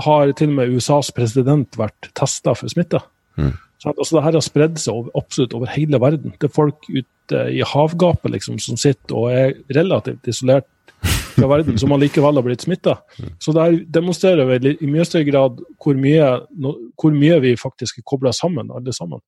har 0.04 0.34
til 0.36 0.52
og 0.52 0.58
med 0.58 0.76
USAs 0.76 1.14
president 1.16 1.78
vært 1.80 2.12
testa 2.18 2.56
for 2.58 2.72
smitte. 2.72 3.00
Mm. 3.40 3.54
Så 3.80 3.94
altså, 3.94 4.18
det 4.18 4.26
her 4.26 4.36
har 4.36 4.44
spredd 4.44 4.82
seg 4.82 4.98
over, 4.98 5.14
absolutt 5.16 5.56
over 5.56 5.72
hele 5.72 6.02
verden. 6.04 6.36
Det 6.36 6.50
er 6.50 6.56
folk 6.56 6.90
ute 6.90 7.46
i 7.56 7.64
havgapet 7.64 8.34
liksom, 8.34 8.60
som 8.60 8.80
sitter 8.80 9.16
og 9.16 9.32
er 9.32 9.54
relativt 9.78 10.28
isolert 10.28 10.68
fra 11.00 11.48
verden, 11.54 11.78
som 11.80 11.94
allikevel 11.96 12.42
har 12.42 12.44
blitt 12.44 12.66
smitta. 12.66 12.98
Mm. 13.22 13.34
Så 13.40 13.56
det 13.56 13.66
her 13.66 13.78
demonstrerer 14.00 14.50
vel 14.50 14.72
i 14.74 14.90
mye 14.90 15.08
større 15.08 15.30
grad 15.30 15.64
hvor 15.80 15.96
mye, 15.96 16.32
hvor 17.00 17.16
mye 17.16 17.40
vi 17.46 17.56
faktisk 17.60 18.02
er 18.02 18.08
kobla 18.12 18.36
sammen, 18.36 18.74
alle 18.76 18.96
sammen. 18.96 19.24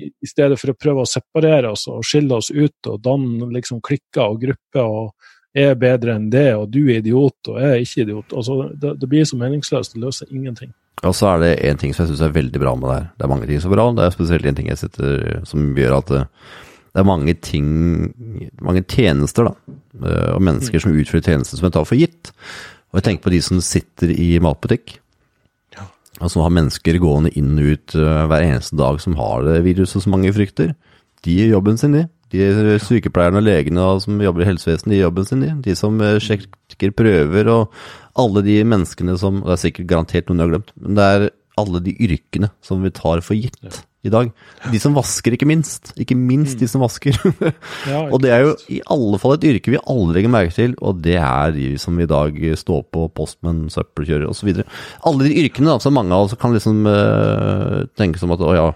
I, 0.00 0.08
I 0.08 0.28
stedet 0.28 0.56
for 0.60 0.72
å 0.72 0.78
prøve 0.80 1.04
å 1.04 1.08
separere 1.08 1.74
oss 1.76 1.84
og 1.92 2.04
skille 2.04 2.40
oss 2.40 2.48
ut 2.52 2.88
og 2.88 3.02
danne 3.04 3.50
liksom, 3.52 3.84
klikker 3.84 4.24
og 4.24 4.40
grupper. 4.46 4.88
og 4.88 5.35
er 5.56 5.78
bedre 5.80 6.16
enn 6.16 6.28
det, 6.32 6.48
og 6.58 6.68
du 6.72 6.82
er 6.84 7.00
idiot, 7.00 7.38
og 7.48 7.60
jeg 7.62 7.70
er 7.70 7.84
ikke 7.84 8.04
idiot. 8.04 8.34
Altså, 8.36 8.58
det, 8.74 8.96
det 9.00 9.08
blir 9.08 9.24
så 9.28 9.38
meningsløst. 9.40 9.94
Det 9.94 10.02
løser 10.02 10.28
ingenting. 10.30 10.74
Og 11.04 11.12
så 11.16 11.34
er 11.34 11.42
det 11.42 11.50
én 11.68 11.80
ting 11.80 11.92
som 11.92 12.04
jeg 12.04 12.14
syns 12.14 12.24
er 12.24 12.36
veldig 12.36 12.60
bra 12.60 12.72
med 12.76 12.88
det 12.88 12.96
her. 12.96 13.08
Det 13.16 13.26
er 13.26 13.32
mange 13.32 13.48
ting 13.48 13.60
som 13.60 13.72
er 13.72 13.76
bra, 13.76 13.90
det 13.96 14.06
er 14.06 14.14
spesielt 14.14 14.46
en 14.48 14.56
ting 14.56 14.70
jeg 14.70 14.80
setter 14.80 15.42
som 15.48 15.66
gjør 15.76 15.98
at 15.98 16.12
det, 16.12 16.22
det 16.96 17.02
er 17.02 17.08
mange 17.10 17.34
ting, 17.44 17.66
mange 18.64 18.80
tjenester, 18.88 19.50
da, 19.50 19.74
eh, 20.00 20.30
og 20.32 20.40
mennesker 20.40 20.80
mm. 20.80 20.84
som 20.86 20.94
utfører 20.96 21.26
tjenester 21.26 21.60
som 21.60 21.68
jeg 21.68 21.74
tar 21.76 21.88
for 21.88 22.00
gitt. 22.00 22.30
Og 22.88 23.00
jeg 23.00 23.08
tenker 23.10 23.26
på 23.26 23.34
de 23.34 23.40
som 23.44 23.60
sitter 23.60 24.14
i 24.14 24.30
matbutikk. 24.40 24.94
Ja. 25.76 25.84
Og 26.22 26.32
som 26.32 26.46
har 26.46 26.54
mennesker 26.56 26.96
gående 27.02 27.34
inn 27.36 27.58
og 27.60 27.74
ut 27.74 27.96
uh, 28.00 28.24
hver 28.30 28.46
eneste 28.46 28.78
dag 28.80 29.02
som 29.04 29.18
har 29.20 29.44
det 29.44 29.58
viruset 29.66 30.00
som 30.00 30.16
mange 30.16 30.32
frykter. 30.32 30.72
De 31.26 31.34
gjør 31.36 31.58
jobben 31.58 31.76
sin, 31.76 31.98
de. 31.98 32.06
De 32.34 32.78
sykepleierne 32.82 33.38
og 33.38 33.46
legene 33.46 33.86
som 34.02 34.22
jobber 34.22 34.42
i 34.42 34.48
helsevesenet, 34.50 34.92
de 34.96 35.02
jobben 35.02 35.28
sin, 35.28 35.42
de. 35.44 35.52
De 35.62 35.76
som 35.78 35.98
eh, 36.02 36.18
sjekker 36.22 36.94
prøver, 36.96 37.50
og 37.52 37.76
alle 38.18 38.42
de 38.46 38.60
menneskene 38.66 39.16
som 39.20 39.42
Det 39.44 39.54
er 39.54 39.60
sikkert 39.60 39.90
garantert 39.90 40.30
noen 40.30 40.40
jeg 40.40 40.48
har 40.48 40.54
glemt, 40.56 40.72
men 40.80 40.96
det 40.98 41.10
er 41.12 41.28
alle 41.56 41.80
de 41.84 41.94
yrkene 42.04 42.50
som 42.64 42.82
vi 42.84 42.92
tar 42.92 43.22
for 43.24 43.36
gitt 43.38 43.56
ja. 43.64 43.72
i 44.04 44.10
dag. 44.12 44.28
De 44.72 44.80
som 44.80 44.96
vasker, 44.96 45.36
ikke 45.36 45.48
minst. 45.48 45.92
Ikke 45.96 46.16
minst 46.18 46.56
mm. 46.56 46.60
de 46.60 46.68
som 46.68 46.82
vasker. 46.84 47.16
ja, 47.90 48.02
og 48.04 48.20
det 48.24 48.32
er 48.34 48.44
jo 48.44 48.50
i 48.72 48.82
alle 48.92 49.20
fall 49.22 49.36
et 49.36 49.46
yrke 49.48 49.72
vi 49.72 49.80
aldri 49.80 50.18
legger 50.18 50.34
merke 50.34 50.56
til, 50.56 50.74
og 50.84 51.00
det 51.04 51.16
er 51.16 51.54
de 51.56 51.70
som 51.80 51.96
i 52.00 52.08
dag 52.10 52.36
står 52.60 52.84
på 52.92 53.06
postmenn, 53.16 53.70
søppelkjører 53.72 54.28
osv. 54.28 54.52
Alle 55.08 55.28
de 55.28 55.38
yrkene 55.46 55.72
da, 55.72 55.78
som 55.80 55.96
mange 55.96 56.12
av 56.12 56.26
oss 56.26 56.36
kan 56.40 56.52
liksom 56.56 56.84
uh, 56.90 57.86
tenke 57.96 58.20
som 58.20 58.34
at 58.36 58.44
å 58.44 58.52
ja, 58.56 58.68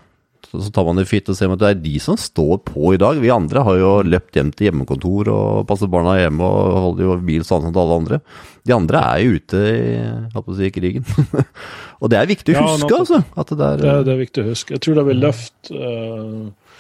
Så 0.50 0.70
tar 0.74 0.86
man 0.86 0.98
det 0.98 1.06
fint 1.06 1.28
og 1.30 1.36
ser 1.38 1.52
at 1.54 1.60
det 1.60 1.68
er 1.68 1.76
de 1.78 1.92
som 2.02 2.16
står 2.18 2.56
på 2.66 2.94
i 2.96 2.98
dag. 2.98 3.20
Vi 3.22 3.30
andre 3.30 3.62
har 3.66 3.76
jo 3.78 3.90
løpt 4.02 4.34
hjem 4.34 4.50
til 4.50 4.66
hjemmekontor 4.66 5.30
og 5.30 5.66
passet 5.68 5.90
barna 5.92 6.16
hjemme 6.18 6.42
og 6.42 6.78
holder 6.86 7.06
jo 7.06 7.18
bil 7.28 7.44
sånn 7.46 7.68
som 7.68 7.78
alle 7.78 7.98
andre. 8.00 8.18
De 8.66 8.74
andre 8.74 9.02
er 9.12 9.20
jo 9.22 9.36
ute 9.38 9.60
i, 9.70 10.56
si, 10.58 10.72
krigen. 10.74 11.06
og 12.02 12.10
det 12.10 12.18
er 12.18 12.32
viktig 12.32 12.56
å 12.56 12.64
huske, 12.66 12.90
ja, 12.90 12.98
altså. 12.98 13.20
At 13.38 13.52
det, 13.52 13.60
er, 13.60 13.78
det, 13.78 13.92
er, 13.92 14.02
det, 14.08 14.16
er, 14.16 14.20
viktig 14.24 14.42
å 14.42 14.48
huske. 14.48 14.74
Jeg 14.74 14.84
tror 14.86 14.98
det 14.98 15.06
vil 15.06 15.22
løfte 15.22 15.78
uh, 15.78 16.74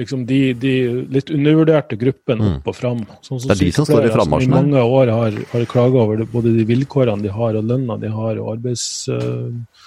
liksom 0.00 0.24
de, 0.30 0.40
de, 0.64 0.74
litt 1.12 1.34
undervurderte 1.36 2.00
gruppene 2.00 2.40
mm. 2.40 2.56
opp 2.56 2.72
og 2.72 2.78
fram. 2.78 3.04
Sånn 3.20 3.36
som 3.36 3.52
det 3.52 3.58
er 3.58 3.62
de 3.66 3.70
som 3.76 3.90
står 3.90 4.08
i 4.08 4.16
frammarsjen. 4.16 4.48
Som 4.48 4.56
i 4.56 4.64
mange 4.64 4.88
år 4.96 5.12
har, 5.12 5.38
har 5.52 5.68
klaga 5.76 6.02
over 6.06 6.24
det, 6.24 6.30
både 6.32 6.56
de 6.56 6.66
vilkårene 6.72 7.28
de 7.28 7.36
har, 7.36 7.60
og 7.60 7.68
lønna 7.74 8.00
de 8.00 8.16
har, 8.16 8.40
og 8.40 8.56
arbeids... 8.56 8.88
Uh, 9.12 9.86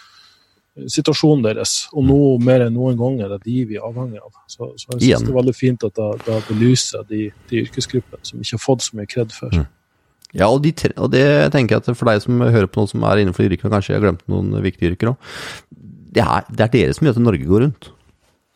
situasjonen 0.89 1.45
deres. 1.45 1.75
Og 1.93 2.05
nå 2.07 2.19
mer 2.43 2.65
enn 2.65 2.75
noen 2.75 2.97
gang 2.99 3.19
er 3.21 3.35
det 3.35 3.43
de 3.45 3.59
vi 3.69 3.77
er 3.77 3.85
avhengig 3.85 4.21
av. 4.21 4.33
Så, 4.47 4.71
så 4.79 4.95
jeg 4.95 5.03
synes 5.03 5.27
det 5.27 5.33
er 5.33 5.39
veldig 5.39 5.55
fint 5.57 5.87
at 5.87 6.03
det 6.25 6.41
belyser 6.49 7.07
de, 7.09 7.27
de 7.51 7.63
yrkesgruppene 7.65 8.29
som 8.29 8.41
ikke 8.41 8.57
har 8.57 8.63
fått 8.63 8.87
så 8.87 8.99
mye 8.99 9.09
kred 9.09 9.33
før. 9.35 9.57
Mm. 9.61 9.71
Ja, 10.33 10.47
og, 10.49 10.63
de, 10.65 10.73
og, 10.97 11.11
det 11.13 11.25
tenker 11.53 11.75
jeg 11.75 11.83
at 11.83 11.97
for 11.97 12.09
deg 12.09 12.23
som 12.23 12.41
hører 12.41 12.69
på 12.69 12.81
noen 12.81 12.89
som 12.89 13.03
er 13.05 13.21
innenfor 13.21 13.45
yrkene, 13.45 13.69
kanskje 13.69 13.93
jeg 13.93 13.99
har 13.99 14.07
glemt 14.07 14.23
noen 14.31 14.55
viktige 14.65 14.89
yrker 14.89 15.11
òg, 15.11 15.27
det, 16.13 16.25
det, 16.49 16.65
er 16.65 16.73
dere 16.73 16.95
som 16.97 17.05
gjør 17.05 17.19
at 17.19 17.21
Norge 17.27 17.49
går 17.49 17.63
rundt. 17.67 17.91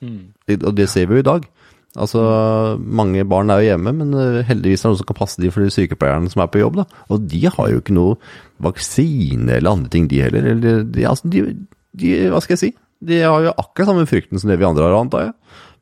Mm. 0.02 0.24
Det, 0.50 0.58
og 0.64 0.74
det 0.78 0.90
ser 0.90 1.06
vi 1.10 1.18
jo 1.18 1.22
i 1.22 1.28
dag. 1.28 1.46
Altså, 1.98 2.22
Mange 2.78 3.24
barn 3.30 3.50
er 3.50 3.62
jo 3.62 3.70
hjemme, 3.72 3.94
men 3.98 4.14
eh, 4.18 4.44
heldigvis 4.46 4.84
er 4.84 4.90
det 4.90 4.94
noen 4.94 5.00
som 5.00 5.10
kan 5.10 5.20
passe 5.22 5.42
de 5.42 5.50
for 5.54 5.66
de 5.66 5.74
sykepleierne 5.74 6.30
som 6.34 6.44
er 6.44 6.52
på 6.54 6.62
jobb. 6.62 6.82
da. 6.82 6.86
Og 7.14 7.26
de 7.30 7.42
har 7.46 7.72
jo 7.72 7.82
ikke 7.82 7.96
noe 7.98 8.18
vaksine 8.64 9.58
eller 9.58 9.74
andre 9.74 9.94
ting, 9.94 10.10
de 10.10 10.22
heller. 10.22 10.46
Eller, 10.54 10.84
de, 10.86 11.06
altså, 11.10 11.30
de, 11.34 11.46
de, 11.93 12.12
hva 12.34 12.41
skal 12.43 12.58
jeg 12.58 12.63
si, 12.65 12.71
de 13.08 13.21
har 13.21 13.45
jo 13.45 13.54
akkurat 13.54 13.91
samme 13.91 14.08
frykten 14.10 14.41
som 14.41 14.50
det 14.52 14.58
vi 14.60 14.67
andre 14.67 14.88
har, 14.88 14.97
antar 14.97 15.28
jeg. 15.28 15.34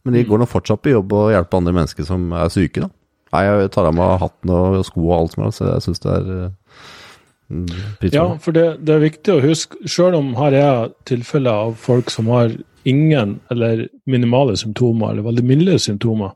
Men 0.05 0.13
de 0.13 0.21
mm. 0.21 0.29
går 0.29 0.41
nå 0.41 0.47
fortsatt 0.49 0.83
på 0.83 0.93
jobb 0.93 1.15
og 1.17 1.31
hjelper 1.33 1.61
andre 1.61 1.73
mennesker 1.79 2.07
som 2.07 2.29
er 2.35 2.51
syke, 2.53 2.85
da. 2.85 2.91
Nei, 3.33 3.41
jeg 3.47 3.71
tar 3.73 3.89
av 3.89 3.95
meg 3.97 4.19
hatten 4.21 4.53
og 4.53 4.77
sko 4.87 5.01
og 5.09 5.15
alt 5.17 5.33
som 5.33 5.43
er, 5.43 5.55
så 5.55 5.67
jeg 5.67 5.83
syns 5.87 6.03
det 6.03 6.13
er 6.13 6.29
uh, 6.31 8.05
Ja, 8.13 8.27
for 8.41 8.55
det, 8.55 8.65
det, 8.85 8.95
er 8.95 9.03
viktig 9.03 9.33
å 9.33 9.41
huske, 9.43 9.79
sjøl 9.89 10.15
om 10.17 10.33
her 10.39 10.55
er 10.55 10.93
tilfeller 11.09 11.65
av 11.67 11.75
folk 11.81 12.13
som 12.13 12.29
har 12.31 12.53
ingen 12.85 13.39
eller 13.51 13.87
minimale 14.05 14.55
symptomer, 14.61 15.11
eller 15.11 15.25
veldig 15.25 15.45
milde 15.45 15.79
symptomer, 15.81 16.35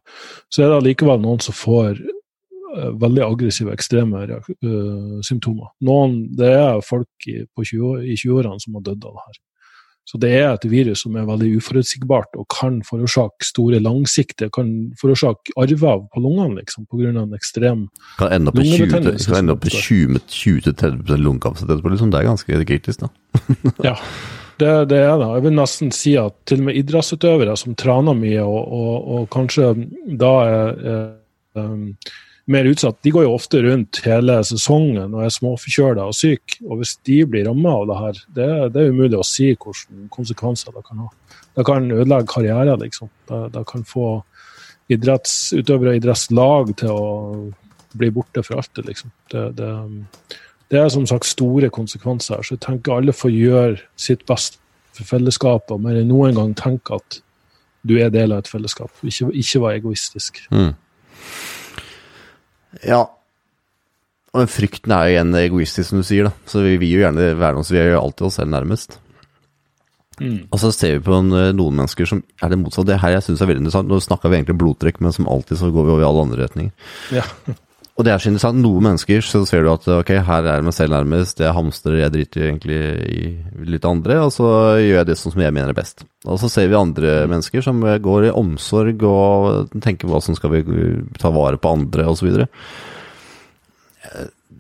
så 0.50 0.64
er 0.64 0.72
det 0.72 0.80
allikevel 0.80 1.22
noen 1.22 1.40
som 1.46 1.56
får 1.56 2.00
uh, 2.02 2.90
veldig 3.00 3.24
aggressive, 3.28 3.76
ekstreme 3.78 4.26
uh, 4.26 5.20
symptomer. 5.26 5.70
Noen, 5.86 6.24
Det 6.36 6.52
er 6.58 6.82
folk 6.86 7.30
i, 7.30 7.44
20, 7.46 8.02
i 8.10 8.18
20-årene 8.18 8.66
som 8.66 8.80
har 8.80 8.90
dødd 8.90 9.06
av 9.06 9.14
det 9.14 9.28
her. 9.28 9.40
Så 10.10 10.18
det 10.18 10.32
er 10.40 10.48
et 10.56 10.66
virus 10.66 11.04
som 11.06 11.14
er 11.20 11.28
veldig 11.28 11.52
uforutsigbart 11.60 12.38
og 12.40 12.48
kan 12.50 12.80
forårsake 12.88 13.46
store 13.46 13.78
langsiktige 13.84 14.50
Kan 14.56 14.72
forårsake 14.98 15.54
arver 15.60 16.00
på 16.10 16.24
lungene, 16.24 16.56
liksom, 16.64 16.88
pga. 16.90 17.12
en 17.14 17.36
ekstrem 17.38 17.88
Kan 18.18 18.34
ende 18.34 18.50
opp 18.50 18.60
i 19.70 19.70
20-30 19.70 21.14
lungekapasitet 21.22 21.86
liksom. 21.86 22.10
Det 22.10 22.20
er 22.20 22.30
ganske 22.32 22.64
kritisk, 22.66 23.06
da. 23.06 23.10
ja, 23.90 23.96
det, 24.60 24.72
det, 24.90 24.98
er 24.98 25.18
det. 25.22 25.30
Jeg 25.36 25.44
vil 25.46 25.56
nesten 25.60 25.94
si 25.96 26.16
at 26.20 26.34
til 26.50 26.64
og 26.64 26.70
med 26.70 26.80
idrettsutøvere 26.82 27.58
som 27.60 27.78
trener 27.80 28.18
mye, 28.18 28.42
og, 28.42 28.74
og, 28.80 28.96
og 29.14 29.30
kanskje 29.34 29.72
da 30.20 30.34
er, 30.48 30.82
er 30.94 31.06
um, 31.62 31.94
mer 32.50 32.66
utsatt. 32.66 32.98
De 33.06 33.12
går 33.14 33.26
jo 33.28 33.36
ofte 33.36 33.62
rundt 33.64 34.02
hele 34.06 34.40
sesongen 34.48 35.14
og 35.14 35.24
er 35.26 35.34
småforkjøla 35.34 36.08
og 36.10 36.18
syke. 36.18 36.58
Og 36.66 36.82
hvis 36.82 36.96
de 37.08 37.22
blir 37.30 37.46
ramma 37.48 37.76
av 37.78 37.88
det 37.90 38.00
her, 38.00 38.22
det, 38.38 38.50
det, 38.74 38.84
er 38.84 38.96
umulig 38.96 39.20
å 39.20 39.28
si 39.28 39.52
hvilke 39.52 40.08
konsekvenser 40.14 40.74
det 40.76 40.84
kan 40.88 41.06
ha. 41.06 41.10
Det 41.58 41.66
kan 41.68 41.90
ødelegge 41.92 42.30
karrieren, 42.32 42.82
liksom. 42.82 43.12
Det, 43.30 43.42
det 43.54 43.64
kan 43.70 43.86
få 43.86 44.10
idrettsutøvere 44.90 45.94
og 45.94 46.02
idrettslag 46.02 46.74
til 46.82 46.94
å 46.94 47.10
bli 48.00 48.12
borte 48.14 48.44
for 48.46 48.62
alltid, 48.62 48.90
liksom. 48.90 49.14
Det, 49.30 49.46
det, 49.60 49.70
det, 50.72 50.82
er 50.82 50.90
som 50.94 51.06
sagt 51.10 51.30
store 51.30 51.70
konsekvenser. 51.74 52.42
Så 52.42 52.58
jeg 52.58 52.66
tenker 52.66 52.98
alle 52.98 53.14
får 53.14 53.36
gjøre 53.36 53.80
sitt 54.00 54.26
best 54.30 54.58
for 54.98 55.06
fellesskapet, 55.06 55.76
og 55.78 55.86
mer 55.86 56.02
enn 56.02 56.10
noen 56.10 56.38
gang 56.40 56.58
tenke 56.58 56.98
at 56.98 57.22
du 57.86 57.96
er 58.02 58.10
del 58.14 58.34
av 58.34 58.42
et 58.42 58.50
fellesskap. 58.52 58.92
Ikke, 59.06 59.30
ikke 59.38 59.62
være 59.64 59.84
egoistisk. 59.84 60.42
Mm. 60.50 60.74
Ja. 62.86 63.04
Og 64.30 64.44
den 64.44 64.52
frykten 64.52 64.94
er 64.94 65.08
jo 65.08 65.14
igjen 65.16 65.38
egoistisk, 65.40 65.90
som 65.90 66.02
du 66.02 66.06
sier, 66.06 66.30
da. 66.30 66.50
Så 66.50 66.62
vi 66.66 66.76
vil 66.82 66.98
jo 66.98 67.04
gjerne 67.04 67.32
være 67.40 67.64
som 67.64 67.76
vi 67.76 67.82
gjør 67.82 68.02
alltid 68.02 68.28
oss 68.28 68.38
selv 68.38 68.54
nærmest. 68.54 69.00
Mm. 70.20 70.50
Og 70.52 70.60
så 70.60 70.70
ser 70.76 70.98
vi 70.98 71.06
på 71.06 71.16
en, 71.16 71.32
eh, 71.34 71.54
noen 71.56 71.80
mennesker 71.80 72.06
som 72.10 72.22
er 72.44 72.52
det 72.52 72.60
motsatte. 72.60 72.92
Det 72.92 73.00
her 73.00 73.16
jeg 73.16 73.26
synes 73.26 73.42
er 73.42 73.50
veldig 73.50 73.64
interessant. 73.64 73.90
Nå 73.90 74.00
snakka 74.04 74.30
vi 74.30 74.42
egentlig 74.42 74.60
blodtrykk, 74.60 75.02
men 75.02 75.16
som 75.16 75.28
alltid 75.32 75.58
så 75.58 75.72
går 75.72 75.88
vi 75.88 75.94
over 75.96 76.04
i 76.04 76.10
alle 76.10 76.26
andre 76.28 76.44
retninger. 76.44 76.72
Ja. 77.16 77.24
Og 78.00 78.06
det 78.08 78.14
er 78.14 78.22
så 78.24 78.30
interessant. 78.30 78.62
Noen 78.64 78.86
mennesker 78.86 79.26
så 79.28 79.42
ser 79.44 79.66
du 79.66 79.74
at 79.74 79.84
ok, 79.92 80.14
her 80.24 80.46
er 80.46 80.62
jeg 80.62 80.66
meg 80.70 80.76
selv 80.78 80.96
nærmest, 80.96 81.42
jeg 81.44 81.56
hamstrer, 81.56 81.98
jeg 82.00 82.14
driter 82.14 82.46
egentlig 82.46 82.78
i 83.12 83.24
litt 83.68 83.88
andre, 83.88 84.22
og 84.24 84.32
så 84.32 84.48
gjør 84.80 85.02
jeg 85.02 85.10
det 85.10 85.18
som 85.20 85.36
jeg 85.36 85.52
mener 85.52 85.74
er 85.74 85.76
best. 85.76 86.06
Og 86.24 86.40
så 86.40 86.48
ser 86.52 86.70
vi 86.72 86.80
andre 86.80 87.26
mennesker 87.28 87.66
som 87.66 87.84
går 87.84 88.30
i 88.30 88.34
omsorg 88.40 89.04
og 89.04 89.76
tenker 89.84 90.08
hva 90.08 90.24
som 90.24 90.38
skal 90.40 90.56
vi 90.56 90.64
ta 91.20 91.34
vare 91.36 91.60
på 91.60 91.76
andre, 91.76 92.08
osv. 92.08 92.32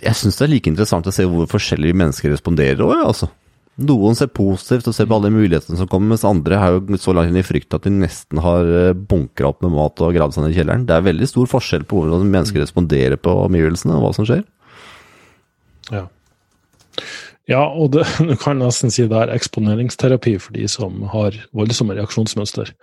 Jeg 0.04 0.20
syns 0.20 0.36
det 0.36 0.46
er 0.46 0.52
like 0.58 0.72
interessant 0.74 1.08
å 1.08 1.16
se 1.16 1.24
hvor 1.24 1.48
forskjellige 1.48 1.96
mennesker 2.04 2.36
responderer 2.36 2.84
òg, 2.84 3.06
altså. 3.08 3.32
Noen 3.80 4.18
ser 4.18 4.32
positivt 4.36 4.88
og 4.90 4.96
ser 4.96 5.08
på 5.08 5.16
alle 5.16 5.32
mulighetene 5.32 5.80
som 5.80 5.88
kommer, 5.90 6.12
mens 6.14 6.26
andre 6.28 6.58
er 6.60 6.76
jo 6.76 7.00
så 7.00 7.14
langt 7.16 7.32
inn 7.32 7.40
i 7.40 7.46
frykt 7.46 7.76
at 7.78 7.86
de 7.88 7.94
nesten 7.94 8.42
har 8.44 8.68
eh, 8.68 8.92
bunkra 8.94 9.54
opp 9.54 9.64
med 9.64 9.76
mat 9.76 10.04
og 10.04 10.16
gravd 10.16 10.36
seg 10.36 10.46
ned 10.46 10.56
i 10.56 10.60
kjelleren. 10.60 10.86
Det 10.90 10.98
er 10.98 11.06
veldig 11.08 11.30
stor 11.32 11.50
forskjell 11.52 11.86
på 11.88 12.04
hvordan 12.04 12.28
mennesker 12.28 12.64
responderer 12.64 13.20
på 13.22 13.36
omgivelsene 13.46 13.96
og 13.96 14.06
hva 14.06 14.14
som 14.18 14.28
skjer. 14.28 14.44
Ja. 15.94 16.06
Ja, 17.50 17.64
og 17.66 17.96
det, 17.96 18.06
du 18.30 18.36
kan 18.40 18.62
nesten 18.62 18.94
si 18.94 19.08
det 19.10 19.18
er 19.18 19.34
eksponeringsterapi 19.34 20.36
for 20.44 20.58
de 20.58 20.68
som 20.72 21.02
har 21.14 21.38
voldsomme 21.56 21.98
reaksjonsmønster. 21.98 22.76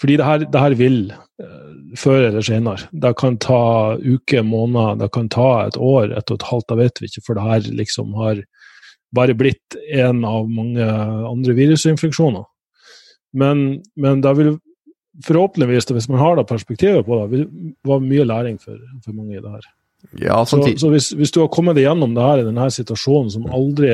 Fordi 0.00 0.16
det 0.18 0.26
her, 0.26 0.46
det 0.50 0.62
her 0.62 0.74
vil, 0.78 0.96
uh, 1.42 1.92
før 2.00 2.28
eller 2.30 2.46
senere. 2.46 2.88
Det 2.90 3.12
kan 3.20 3.36
ta 3.42 3.98
uker, 4.00 4.42
måneder, 4.46 4.96
det 5.02 5.12
kan 5.14 5.28
ta 5.30 5.50
et 5.66 5.76
år, 5.78 6.10
et 6.16 6.32
og 6.32 6.40
et 6.40 6.48
halvt, 6.48 6.68
det 6.72 6.78
vet 6.80 7.02
vi 7.02 7.10
ikke, 7.10 7.24
for 7.26 7.38
det 7.38 7.44
her 7.46 7.68
liksom 7.82 8.16
har 8.18 8.40
bare 9.14 9.36
blitt 9.36 9.76
en 9.92 10.24
av 10.24 10.48
mange 10.50 10.86
andre 11.28 11.56
virusinfeksjoner. 11.56 12.44
Men, 13.32 13.82
men 13.96 14.20
det 14.24 14.32
vil 14.38 14.54
forhåpentligvis, 15.26 15.88
hvis 15.92 16.08
man 16.08 16.20
har 16.20 16.36
det 16.36 16.48
perspektivet 16.48 17.06
på 17.06 17.20
det, 17.20 17.28
vil 17.32 17.46
være 17.88 18.04
mye 18.08 18.26
læring 18.28 18.58
for, 18.60 18.80
for 19.04 19.16
mange 19.16 19.36
i 19.36 19.42
det 19.42 19.52
her. 19.52 19.70
Ja, 20.18 20.44
så, 20.44 20.58
så 20.76 20.90
hvis, 20.90 21.12
hvis, 21.14 21.30
du 21.30 21.40
har 21.40 21.52
kommet 21.52 21.78
igjennom 21.78 22.14
det 22.16 22.24
her 22.26 22.42
i 22.42 22.46
denne 22.46 22.68
situasjonen 22.74 23.30
som 23.30 23.44
aldri 23.54 23.92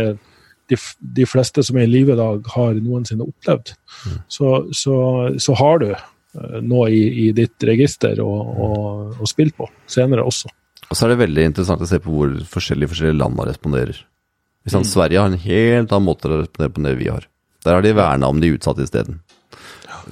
de, 0.70 0.78
de 1.16 1.26
fleste 1.28 1.62
som 1.64 1.76
er 1.76 1.88
i 1.88 1.90
live 1.90 2.14
i 2.14 2.18
dag, 2.18 2.46
har 2.54 2.78
noensinne 2.78 3.26
opplevd, 3.28 3.74
mm. 3.74 4.20
så, 4.32 4.52
så, 4.76 4.94
så, 5.40 5.56
har 5.58 5.82
du 5.82 5.90
uh, 5.92 6.58
noe 6.64 6.88
i, 6.92 7.02
i, 7.26 7.28
ditt 7.36 7.66
register 7.68 8.22
å, 8.24 8.28
å, 8.28 8.70
å 9.18 9.28
spille 9.28 9.54
på 9.56 9.68
senere 9.90 10.24
også. 10.28 10.52
Og 10.88 10.96
så 10.96 11.04
er 11.04 11.12
det 11.12 11.22
veldig 11.26 11.50
interessant 11.50 11.84
å 11.84 11.88
se 11.88 12.00
på 12.00 12.12
hvor 12.12 12.32
forskjellige, 12.48 12.94
forskjellige 12.94 13.20
land 13.20 13.44
responderer. 13.50 14.00
Hvis 14.68 14.76
mm. 14.76 14.90
Sverige 14.92 15.22
har 15.24 15.32
en 15.32 15.40
helt 15.40 15.92
annen 15.94 16.06
måte 16.06 16.28
å 16.28 16.42
respondere 16.42 16.74
på 16.74 16.82
enn 16.82 16.90
det 16.90 16.98
vi 17.00 17.08
har. 17.08 17.24
Der 17.64 17.78
har 17.78 17.84
de 17.84 17.96
verna 17.96 18.28
om 18.28 18.40
de 18.42 18.52
utsatte 18.54 18.84
isteden. 18.84 19.22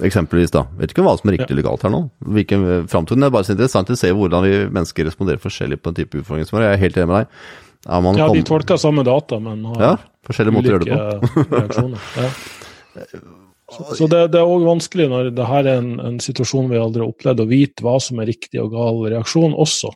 Eksempelvis, 0.03 0.51
da. 0.53 0.65
Vet 0.77 0.91
ikke 0.93 1.05
hva 1.05 1.15
som 1.17 1.29
er 1.29 1.37
riktig 1.37 1.57
ja. 1.57 1.63
galt 1.65 1.85
her 1.85 1.93
nå. 1.93 2.03
Hvilken 2.35 2.65
framtiden 2.89 3.25
er 3.25 3.31
bare 3.33 3.47
så 3.47 3.55
interessant 3.55 3.89
å 3.93 3.97
se 3.97 4.11
hvordan 4.13 4.45
vi 4.45 4.53
mennesker 4.65 5.07
responderer 5.07 5.41
forskjellig 5.41 5.79
på 5.81 5.93
en 5.93 5.97
type 6.01 6.19
utfordringer 6.19 6.49
som 6.49 6.59
er. 6.59 6.67
Jeg 6.67 6.77
er 6.77 6.83
helt 6.83 6.99
enig 6.99 7.09
med 7.09 7.17
deg. 7.17 7.41
Ja, 7.87 7.99
ja 8.19 8.29
de 8.33 8.43
tolker 8.45 8.79
samme 8.81 9.05
data, 9.07 9.39
men 9.41 9.63
har 9.71 9.83
ja, 9.83 9.91
forskjellige 10.27 10.57
måter 10.57 10.75
å 10.75 10.77
gjøre 10.77 10.85
det 10.85 11.33
på. 11.33 11.49
reaksjoner. 11.55 12.07
Ja. 12.97 13.19
Så 13.93 14.07
det, 14.07 14.29
det, 14.31 14.39
er 14.39 14.47
òg 14.47 14.63
vanskelig 14.63 15.09
når 15.11 15.27
det 15.35 15.45
her 15.45 15.67
er 15.67 15.81
en, 15.81 15.89
en, 15.99 16.19
situasjon 16.23 16.69
vi 16.71 16.79
aldri 16.79 17.03
har 17.03 17.11
opplevd, 17.11 17.41
å 17.43 17.49
vite 17.49 17.83
hva 17.83 17.97
som 18.01 18.21
er 18.23 18.29
riktig 18.31 18.61
og 18.63 18.71
gal 18.71 19.01
reaksjon 19.11 19.51
også. 19.59 19.91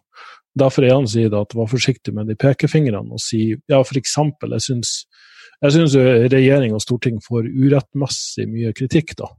Derfor 0.59 0.83
igjen 0.83 1.07
sier 1.07 1.29
si 1.31 1.39
at 1.39 1.53
var 1.55 1.69
forsiktig 1.71 2.13
med 2.15 2.27
de 2.27 2.35
pekefingrene 2.39 3.15
og 3.15 3.21
si 3.23 3.53
ja, 3.71 3.79
f.eks. 3.79 4.17
Jeg 4.19 4.63
syns, 4.65 4.95
jeg 5.63 5.75
syns 5.77 5.95
regjering 6.33 6.75
og 6.75 6.83
storting 6.83 7.21
får 7.23 7.47
urettmessig 7.47 8.49
mye 8.51 8.73
kritikk, 8.75 9.15
da. 9.21 9.31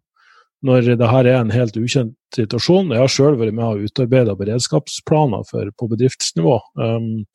Når 0.63 0.95
det 0.95 1.11
her 1.11 1.27
er 1.27 1.41
en 1.41 1.51
helt 1.51 1.77
ukjent 1.77 2.15
situasjon. 2.37 2.95
Jeg 2.95 3.03
har 3.03 3.11
sjøl 3.11 3.37
vært 3.41 3.57
med 3.57 3.67
og 3.67 3.89
utarbeida 3.89 4.37
beredskapsplaner 4.39 5.43
for, 5.49 5.69
på 5.75 5.89
bedriftsnivå. 5.91 6.55
Um, 6.79 7.27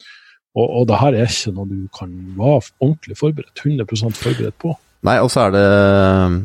og, 0.57 0.63
og 0.65 0.87
det 0.89 0.99
her 1.01 1.17
er 1.19 1.27
ikke 1.29 1.53
noe 1.53 1.67
du 1.69 1.81
kan 1.93 2.13
være 2.39 2.61
ordentlig 2.79 3.17
forberedt, 3.19 3.61
100% 3.61 4.17
forberedt 4.17 4.57
på. 4.63 4.71
Nei, 5.05 5.19
og 5.21 5.29
så 5.29 5.43
er 5.45 5.53
det, 5.53 5.65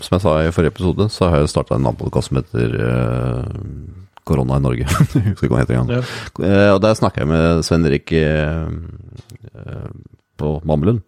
som 0.04 0.18
jeg 0.18 0.24
sa 0.26 0.34
i 0.42 0.50
forrige 0.52 0.74
episode, 0.74 1.06
så 1.14 1.30
har 1.30 1.40
jeg 1.40 1.54
starta 1.54 1.78
en 1.78 1.86
annen 1.86 2.02
podkast 2.02 2.28
som 2.28 2.42
heter 2.42 2.76
uh 2.82 4.02
korona 4.28 4.58
i 4.58 4.64
Norge. 4.64 4.88
Husker 5.32 5.48
ikke 5.48 5.54
hva 5.54 5.62
heter 5.62 5.78
engang. 5.78 6.00
Ja. 6.00 6.02
Uh, 6.40 6.70
og 6.76 6.82
der 6.84 6.98
snakker 6.98 7.24
jeg 7.24 7.32
med 7.32 7.62
Sven 7.66 7.86
Erik 7.88 8.12
uh, 8.16 8.66
på 10.42 10.56
Mammelund, 10.66 11.02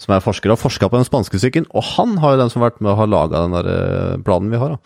som 0.00 0.16
er 0.16 0.24
forsker 0.24 0.52
og 0.52 0.58
har 0.58 0.64
forska 0.64 0.88
på 0.88 1.00
den 1.00 1.08
spanske 1.08 1.40
syken. 1.42 1.68
Og 1.76 1.84
han 1.96 2.18
har 2.22 2.34
jo 2.34 2.42
den 2.42 2.52
som 2.52 2.62
har 2.62 2.70
vært 2.70 2.82
med 2.84 2.94
og 2.94 3.00
har 3.02 3.14
laga 3.14 3.44
den 3.46 3.56
der 3.58 4.26
planen 4.26 4.52
vi 4.52 4.60
har. 4.62 4.78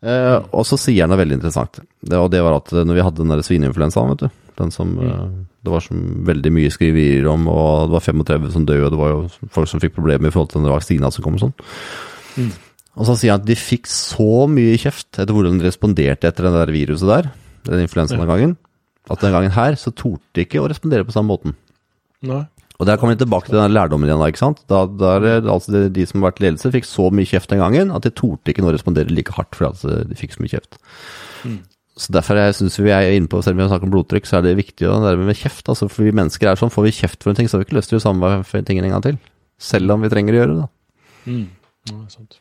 Eh, 0.00 0.36
og 0.56 0.64
så 0.64 0.78
sier 0.80 1.04
han 1.04 1.10
noe 1.12 1.20
veldig 1.20 1.36
interessant, 1.36 1.82
det, 2.00 2.16
og 2.16 2.30
det 2.32 2.38
var 2.40 2.54
at 2.56 2.70
når 2.72 2.96
vi 2.96 3.02
hadde 3.04 3.20
den 3.20 3.34
der 3.34 3.42
svineinfluensaen, 3.44 4.14
vet 4.14 4.22
du 4.24 4.30
den 4.60 4.72
som 4.74 4.96
mm. 4.96 5.46
Det 5.60 5.68
var 5.68 5.82
som 5.84 5.98
veldig 6.24 6.50
mye 6.56 6.70
skriverier 6.72 7.26
om, 7.28 7.42
og 7.52 7.90
det 7.90 7.92
var 7.92 8.04
35 8.06 8.52
som 8.54 8.62
døde, 8.64 8.86
og 8.86 8.92
det 8.94 9.00
var 9.00 9.10
jo 9.12 9.48
folk 9.52 9.68
som 9.68 9.80
fikk 9.82 9.92
problemer 9.92 10.30
i 10.30 10.32
forhold 10.32 10.48
til 10.54 10.62
den 10.62 10.72
vaksina 10.72 11.10
som 11.12 11.24
kom 11.26 11.34
og 11.36 11.42
sånn. 11.42 11.52
Mm. 12.40 12.46
Og 13.00 13.08
så 13.08 13.16
sier 13.16 13.32
han 13.32 13.40
at 13.40 13.48
de 13.48 13.56
fikk 13.56 13.88
så 13.88 14.44
mye 14.50 14.76
kjeft 14.80 15.16
etter 15.16 15.32
hvordan 15.32 15.60
de 15.60 15.68
responderte 15.70 16.28
etter 16.28 16.46
den 16.46 16.58
der 16.58 16.72
viruset 16.74 17.08
der, 17.08 17.30
den 17.64 17.84
influensaen 17.86 18.20
den 18.20 18.28
gangen, 18.28 18.56
at 19.10 19.22
den 19.24 19.32
gangen 19.32 19.54
her 19.56 19.76
så 19.80 19.92
torde 19.96 20.20
de 20.36 20.44
ikke 20.44 20.60
å 20.60 20.68
respondere 20.68 21.06
på 21.08 21.14
samme 21.14 21.32
måten. 21.32 21.56
Nei. 22.28 22.44
Og 22.80 22.86
der 22.88 22.96
kommer 22.96 23.12
vi 23.12 23.20
tilbake 23.20 23.50
til 23.50 23.58
den 23.60 23.74
lærdommen 23.76 24.08
igjen, 24.08 24.20
da, 24.22 24.28
ikke 24.32 24.40
sant. 24.40 24.62
Da, 24.72 24.86
der, 24.88 25.26
altså 25.52 25.72
de, 25.74 25.82
de 25.92 26.04
som 26.08 26.20
har 26.20 26.30
vært 26.30 26.40
ledelse, 26.44 26.72
fikk 26.72 26.88
så 26.88 27.10
mye 27.12 27.28
kjeft 27.28 27.52
den 27.52 27.60
gangen 27.60 27.92
at 27.92 28.06
de 28.06 28.12
torde 28.16 28.52
ikke 28.52 28.64
nå 28.64 28.72
respondere 28.72 29.12
like 29.12 29.34
hardt 29.36 29.52
fordi 29.56 29.68
altså, 29.68 29.98
de 30.08 30.16
fikk 30.16 30.36
så 30.36 30.44
mye 30.44 30.54
kjeft. 30.54 30.80
Mm. 31.44 31.58
Så 32.00 32.14
derfor 32.16 32.40
jeg 32.40 32.56
synes 32.56 32.78
vi 32.80 32.92
er 32.96 33.12
inne 33.12 33.28
på, 33.28 33.42
selv 33.44 33.58
om 33.58 33.64
vi 33.64 33.68
snakker 33.68 33.88
om 33.88 33.92
blodtrykk, 33.92 34.28
så 34.28 34.38
er 34.38 34.46
det 34.46 34.56
viktig 34.62 34.88
å 34.88 34.96
nærme 35.04 35.28
med 35.28 35.36
kjeft. 35.36 35.68
altså 35.68 35.90
For 35.92 36.08
vi 36.08 36.14
mennesker 36.16 36.48
er 36.48 36.60
sånn, 36.60 36.72
får 36.72 36.88
vi 36.88 36.96
kjeft 37.02 37.20
for 37.24 37.32
en 37.32 37.40
ting, 37.40 37.50
så 37.50 37.58
har 37.58 37.64
vi 37.64 37.68
ikke 37.68 37.76
lyst 37.76 37.92
til 37.92 37.98
å 37.98 38.00
gjøre 38.00 38.06
samme 38.08 38.64
tingen 38.68 38.88
en 38.88 38.94
gang 38.96 39.04
til. 39.04 39.18
Selv 39.60 39.92
om 39.92 40.00
vi 40.00 40.12
trenger 40.12 40.36
å 40.36 40.40
gjøre 40.40 40.54
det, 40.54 40.62
da. 40.62 41.28
Mm. 41.28 41.44
Ja, 41.90 41.98
sant. 42.12 42.40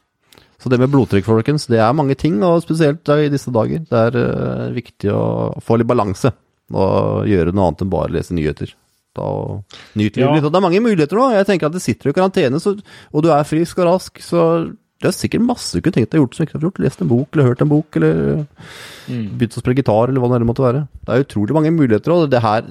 Så 0.59 0.69
det 0.71 0.79
med 0.81 0.91
blodtrykk, 0.91 1.23
folkens, 1.23 1.67
det 1.71 1.79
er 1.79 1.93
mange 1.95 2.15
ting, 2.19 2.41
og 2.43 2.61
spesielt 2.65 3.07
i 3.15 3.29
disse 3.31 3.51
dager. 3.55 3.79
Det 3.87 4.01
er 4.09 4.17
uh, 4.19 4.73
viktig 4.75 5.11
å 5.15 5.21
få 5.63 5.77
litt 5.79 5.87
balanse, 5.87 6.33
og 6.73 7.25
gjøre 7.31 7.53
noe 7.55 7.69
annet 7.69 7.85
enn 7.85 7.93
bare 7.93 8.11
lese 8.11 8.35
nyheter. 8.35 8.73
Da 9.15 9.23
og 9.23 9.63
nyte 9.97 10.19
livet 10.19 10.27
Ja. 10.27 10.33
litt. 10.35 10.43
Og 10.45 10.51
det 10.51 10.59
er 10.59 10.65
mange 10.67 10.83
muligheter 10.83 11.17
nå. 11.17 11.29
Jeg 11.33 11.47
tenker 11.47 11.67
at 11.71 11.73
det 11.73 11.81
sitter 11.81 12.09
du 12.09 12.11
i 12.11 12.17
karantene, 12.19 12.59
så, 12.61 12.75
og 13.13 13.23
du 13.25 13.31
er 13.33 13.47
frisk 13.47 13.79
og 13.79 13.87
rask, 13.89 14.19
så 14.21 14.43
det 14.99 15.07
er 15.07 15.15
sikkert 15.15 15.45
masse 15.47 15.71
du 15.73 15.79
kunne 15.81 15.95
tenkt 15.95 16.11
deg 16.11 16.19
gjort 16.19 16.35
som 16.35 16.45
ikke 16.45 16.57
har 16.59 16.65
gjort. 16.67 16.79
Lest 16.83 17.01
en 17.01 17.07
bok, 17.07 17.29
eller 17.33 17.47
hørt 17.53 17.61
en 17.63 17.71
bok, 17.71 17.95
eller 17.95 18.45
Mm. 19.09 19.37
begynt 19.39 19.55
å 19.57 19.61
spille 19.63 19.79
gitar, 19.79 20.09
eller 20.11 20.21
hva 20.21 20.37
det 20.37 20.45
måtte 20.45 20.61
være. 20.61 20.87
Det 21.07 21.09
er 21.15 21.23
utrolig 21.23 21.55
mange 21.55 21.71
muligheter, 21.73 22.11
og 22.13 22.29
det 22.29 22.41
her 22.43 22.63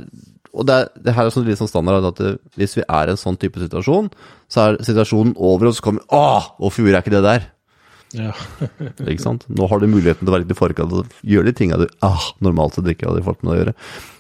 og 0.59 0.65
det, 0.67 0.75
er, 0.75 0.89
det 1.05 1.15
her 1.15 1.27
er 1.27 1.31
sånn 1.31 1.45
litt 1.47 1.59
sånn 1.61 1.69
standard 1.69 2.05
at 2.09 2.17
det, 2.17 2.31
hvis 2.57 2.77
vi 2.79 2.83
er 2.89 3.07
i 3.09 3.11
en 3.13 3.21
sånn 3.21 3.37
type 3.39 3.61
situasjon, 3.61 4.09
så 4.49 4.61
er 4.65 4.79
situasjonen 4.83 5.35
over, 5.37 5.69
og 5.69 5.75
så 5.77 5.83
kommer 5.85 6.01
Å, 6.09 6.55
hvorfor 6.59 6.83
gjorde 6.83 6.97
jeg 6.99 7.05
ikke 7.05 7.17
det 7.17 7.23
der? 7.27 7.45
Ja. 8.17 8.33
Ikke 9.11 9.23
sant? 9.23 9.45
Nå 9.53 9.69
har 9.69 9.81
du 9.81 9.89
muligheten 9.91 10.25
til 10.25 10.31
å 10.31 10.37
være 10.37 10.47
litt 10.47 10.55
i 10.55 10.59
forkant 10.59 10.95
og 10.97 11.19
gjøre 11.27 11.51
de 11.51 11.57
tinga 11.57 11.81
du 11.81 11.89
ah, 12.05 12.31
normalt 12.45 12.79
sett 12.79 12.89
ikke 12.89 13.11
hadde 13.11 13.27
fått 13.27 13.43
med 13.45 13.53
å 13.53 13.59
gjøre. 13.59 13.75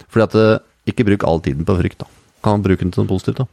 Fordi 0.09 0.27
at 0.27 0.37
eh, 0.41 0.57
Ikke 0.89 1.05
bruk 1.05 1.25
all 1.29 1.41
tiden 1.45 1.69
på 1.69 1.77
frykt, 1.77 2.01
da. 2.01 2.09
Kan 2.45 2.63
bruke 2.65 2.81
den 2.81 2.93
til 2.95 3.05
noe 3.05 3.11
positivt, 3.11 3.43
da. 3.43 3.49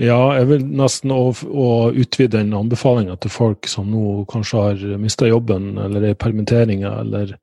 Ja, 0.00 0.32
jeg 0.38 0.48
vil 0.48 0.62
nesten 0.80 1.12
å, 1.12 1.34
å 1.36 1.68
utvide 1.92 2.38
den 2.38 2.54
anbefalinga 2.56 3.18
til 3.20 3.32
folk 3.32 3.68
som 3.68 3.90
nå 3.92 4.22
kanskje 4.30 4.62
har 4.64 4.80
mista 5.02 5.28
jobben, 5.28 5.74
eller 5.76 6.06
er 6.08 6.14
i 6.14 6.18
permitteringer, 6.18 7.02
eller 7.04 7.36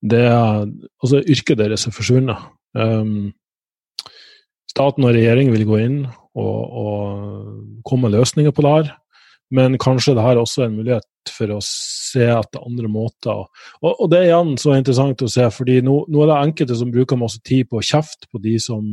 det 0.00 0.24
er 0.24 0.64
Altså, 1.02 1.20
yrket 1.20 1.60
deres 1.60 1.84
er 1.86 1.94
forsvunnet. 1.94 2.48
Um, 2.72 3.34
staten 4.72 5.04
og 5.04 5.12
regjeringen 5.12 5.52
vil 5.52 5.66
gå 5.68 5.78
inn 5.84 5.98
og, 6.08 6.58
og 6.82 7.84
komme 7.84 8.08
med 8.08 8.16
løsninger 8.16 8.54
på 8.56 8.64
det 8.64 8.72
her, 8.72 8.92
men 9.52 9.76
kanskje 9.82 10.16
det 10.16 10.24
her 10.24 10.40
også 10.40 10.64
er 10.64 10.70
en 10.70 10.78
mulighet 10.80 11.08
for 11.30 11.54
å 11.54 11.58
se 11.62 12.26
etter 12.26 12.64
andre 12.64 12.90
måter. 12.90 13.44
Og, 13.82 13.90
og 13.92 14.08
det 14.10 14.22
er 14.22 14.30
igjen 14.30 14.56
så 14.60 14.76
interessant 14.76 15.22
å 15.22 15.30
se, 15.30 15.48
fordi 15.54 15.80
nå, 15.84 16.02
nå 16.10 16.24
er 16.24 16.32
det 16.32 16.40
enkelte 16.48 16.78
som 16.78 16.94
bruker 16.94 17.20
masse 17.20 17.42
tid 17.46 17.70
på 17.70 17.78
å 17.80 17.86
kjefte 17.92 18.30
på 18.32 18.42
de 18.42 18.56
som 18.62 18.88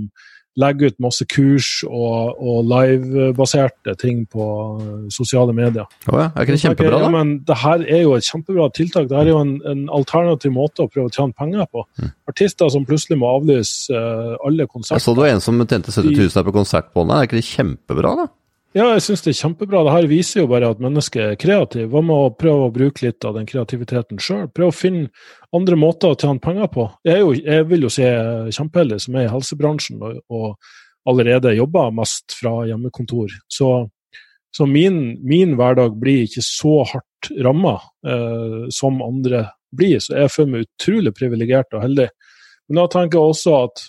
legger 0.59 0.91
ut 0.91 0.97
masse 1.03 1.25
kurs 1.29 1.67
og, 1.87 2.39
og 2.41 2.65
livebaserte 2.67 3.93
ting 4.01 4.23
på 4.29 4.45
eh, 4.81 5.05
sosiale 5.13 5.53
medier. 5.55 5.87
Å 6.09 6.17
ja, 6.17 6.25
er 6.33 6.45
ikke 6.45 6.55
det 6.55 6.63
kjempebra, 6.63 6.97
da? 6.97 7.05
Ja, 7.05 7.11
men 7.13 7.33
det 7.47 7.59
her 7.61 7.85
er 7.85 8.03
jo 8.03 8.15
et 8.17 8.27
kjempebra 8.27 8.69
tiltak. 8.75 9.07
Det 9.11 9.17
her 9.17 9.29
er 9.29 9.33
jo 9.35 9.43
en, 9.45 9.53
en 9.69 9.85
alternativ 9.99 10.53
måte 10.55 10.85
å 10.85 10.91
prøve 10.91 11.11
å 11.11 11.15
tjene 11.15 11.37
penger 11.37 11.69
på. 11.71 11.85
Mm. 12.01 12.11
Artister 12.33 12.73
som 12.73 12.87
plutselig 12.89 13.19
må 13.21 13.29
avlyse 13.37 13.93
uh, 13.93 14.35
alle 14.45 14.67
Jeg 14.67 15.03
så 15.05 15.15
det 15.15 15.23
var 15.23 15.31
en 15.31 15.43
som 15.43 15.61
tjente 15.63 15.93
70 15.93 16.11
000 16.17 16.35
her 16.35 16.49
på 16.49 16.55
konsert 16.55 16.91
på 16.91 17.05
online. 17.05 17.23
Er 17.23 17.29
ikke 17.29 17.39
det 17.39 17.47
kjempebra, 17.49 18.15
da? 18.23 18.27
Ja, 18.77 18.91
jeg 18.93 19.01
syns 19.01 19.23
det 19.25 19.31
er 19.31 19.37
kjempebra. 19.39 19.79
Det 19.81 19.93
her 19.95 20.07
viser 20.11 20.43
jo 20.43 20.49
bare 20.51 20.67
at 20.69 20.81
mennesket 20.83 21.23
er 21.23 21.37
kreativt. 21.41 21.89
Hva 21.89 22.03
med 22.05 22.13
å 22.13 22.33
prøve 22.37 22.67
å 22.67 22.73
bruke 22.73 23.01
litt 23.01 23.25
av 23.25 23.33
den 23.39 23.47
kreativiteten 23.49 24.19
sjøl? 24.21 24.43
Prøve 24.53 24.69
å 24.69 24.75
finne 24.77 25.07
andre 25.57 25.77
måter 25.79 26.13
å 26.13 26.17
tjene 26.19 26.41
penger 26.43 26.69
på. 26.75 26.85
Jeg, 27.07 27.23
jo, 27.23 27.31
jeg 27.33 27.65
vil 27.71 27.87
jo 27.87 27.89
si 27.93 28.05
kjempeheldig 28.05 28.99
som 29.01 29.17
er 29.17 29.25
i 29.25 29.31
helsebransjen 29.33 30.03
og, 30.05 30.19
og 30.29 31.09
allerede 31.09 31.55
jobber 31.57 31.95
mest 31.97 32.35
fra 32.37 32.51
hjemmekontor. 32.69 33.33
Så, 33.49 33.71
så 34.53 34.67
min, 34.69 35.17
min 35.25 35.55
hverdag 35.57 35.97
blir 35.97 36.27
ikke 36.27 36.45
så 36.45 36.83
hardt 36.91 37.31
ramma 37.41 37.79
eh, 38.05 38.67
som 38.75 39.01
andre 39.01 39.47
blir. 39.73 39.97
Så 39.97 40.13
jeg 40.13 40.33
føler 40.35 40.51
meg 40.53 40.67
utrolig 40.67 41.15
privilegert 41.17 41.73
og 41.73 41.87
heldig. 41.87 42.11
Men 42.69 42.83
da 42.83 42.85
tenker 42.93 43.17
jeg 43.17 43.33
også 43.33 43.57
at 43.63 43.87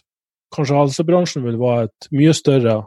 kanskje 0.57 0.81
helsebransjen 0.81 1.45
vil 1.45 1.61
være 1.61 1.91
et 1.91 2.11
mye 2.17 2.33
større 2.35 2.79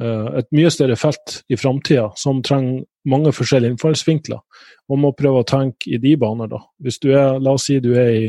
et 0.00 0.48
mye 0.56 0.70
større 0.72 0.96
felt 0.96 1.40
i 1.52 1.58
framtida 1.60 2.08
som 2.16 2.42
trenger 2.46 2.84
mange 3.10 3.32
forskjellige 3.32 3.74
innfallsvinkler. 3.74 4.40
Man 4.88 5.02
må 5.02 5.10
prøve 5.16 5.42
å 5.42 5.48
tenke 5.48 5.90
i 5.92 5.98
de 6.00 6.14
baner, 6.20 6.48
da. 6.50 6.60
Hvis 6.80 6.98
du 7.02 7.10
er, 7.12 7.38
la 7.40 7.56
oss 7.56 7.68
si 7.68 7.78
du 7.80 7.92
er 7.94 8.10
i 8.10 8.24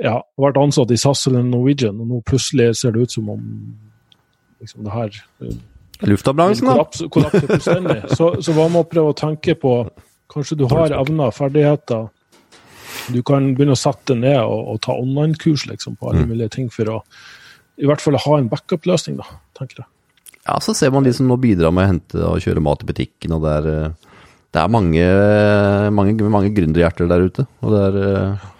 ja, 0.00 0.14
har 0.16 0.40
vært 0.40 0.60
ansatt 0.60 0.92
i 0.94 0.98
SAS 1.00 1.26
eller 1.28 1.44
Norwegian, 1.44 2.00
og 2.00 2.08
nå 2.08 2.22
plutselig 2.26 2.70
ser 2.80 2.94
det 2.94 3.04
ut 3.04 3.12
som 3.12 3.28
om 3.34 3.44
liksom 4.62 4.86
det 4.86 4.94
her 4.94 5.18
eh, 5.44 5.56
Luftambulansen, 6.08 6.66
da? 6.66 6.74
Kollaps, 6.74 7.04
kollapser 7.12 7.46
fullstendig. 7.50 7.98
Så, 8.18 8.30
så 8.42 8.54
hva 8.56 8.66
med 8.72 8.82
å 8.82 8.88
prøve 8.88 9.12
å 9.12 9.16
tenke 9.18 9.54
på 9.58 9.76
Kanskje 10.32 10.56
du 10.58 10.64
har 10.72 10.90
evner, 10.96 11.30
ferdigheter 11.36 12.08
Du 13.14 13.20
kan 13.22 13.50
begynne 13.54 13.76
å 13.76 13.78
sette 13.78 14.16
ned 14.16 14.40
og, 14.40 14.72
og 14.72 14.80
ta 14.82 14.96
online-kurs 14.96 15.66
liksom, 15.70 15.98
på 16.00 16.10
alle 16.10 16.24
Mm. 16.24 16.32
mulige 16.32 16.54
ting 16.56 16.70
for 16.72 16.90
å 16.90 16.98
i 17.74 17.88
hvert 17.90 18.02
fall 18.02 18.16
ha 18.22 18.36
en 18.38 18.48
backup-løsning, 18.48 19.16
da, 19.18 19.24
tenker 19.58 19.82
jeg. 19.82 19.88
Ja, 20.44 20.58
så 20.60 20.74
ser 20.76 20.92
man 20.92 21.06
de 21.06 21.12
som 21.16 21.28
nå 21.28 21.38
bidrar 21.40 21.72
med 21.72 21.86
å 21.86 21.92
hente 21.92 22.24
og 22.28 22.42
kjøre 22.44 22.62
mat 22.64 22.82
i 22.84 22.88
butikken, 22.88 23.36
og 23.36 23.46
det 23.46 23.52
er, 23.58 23.68
eh, 23.72 24.16
det 24.54 24.60
er 24.60 24.72
mange, 24.72 25.06
mange, 25.96 26.16
mange 26.30 26.50
gründerhjerter 26.56 27.08
der 27.10 27.24
ute. 27.24 27.46
Og 27.64 27.72
det 27.72 27.84
er 27.88 28.02
eh, 28.02 28.50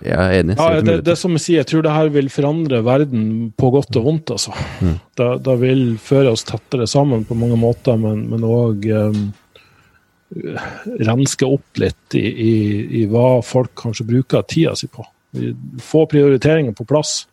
Jeg 0.00 0.16
er 0.16 0.34
enig. 0.38 0.56
Ja, 0.56 0.80
det, 0.80 1.00
det 1.04 1.16
som 1.20 1.34
jeg 1.36 1.44
sier, 1.44 1.60
jeg 1.60 1.68
tror 1.68 1.84
det 1.84 1.92
her 1.92 2.12
vil 2.12 2.30
forandre 2.32 2.80
verden 2.84 3.24
på 3.52 3.68
godt 3.72 3.96
og 4.00 4.06
vondt, 4.06 4.32
altså. 4.36 4.54
Mm. 4.80 4.94
Det, 5.16 5.30
det 5.44 5.56
vil 5.60 5.84
føre 6.00 6.32
oss 6.32 6.46
tettere 6.48 6.88
sammen 6.88 7.26
på 7.28 7.36
mange 7.36 7.58
måter, 7.60 8.00
men 8.00 8.46
òg 8.48 8.88
renske 10.30 11.46
opp 11.46 11.80
litt 11.82 12.14
i, 12.14 12.22
i, 12.22 12.54
i 13.00 13.06
hva 13.10 13.40
folk 13.44 13.74
kanskje 13.82 14.06
bruker 14.08 14.46
tida 14.48 14.76
si 14.78 14.88
på. 14.88 15.04
Få 15.82 16.04
prioriteringer 16.10 16.74
på 16.76 16.86
plass 16.88 17.24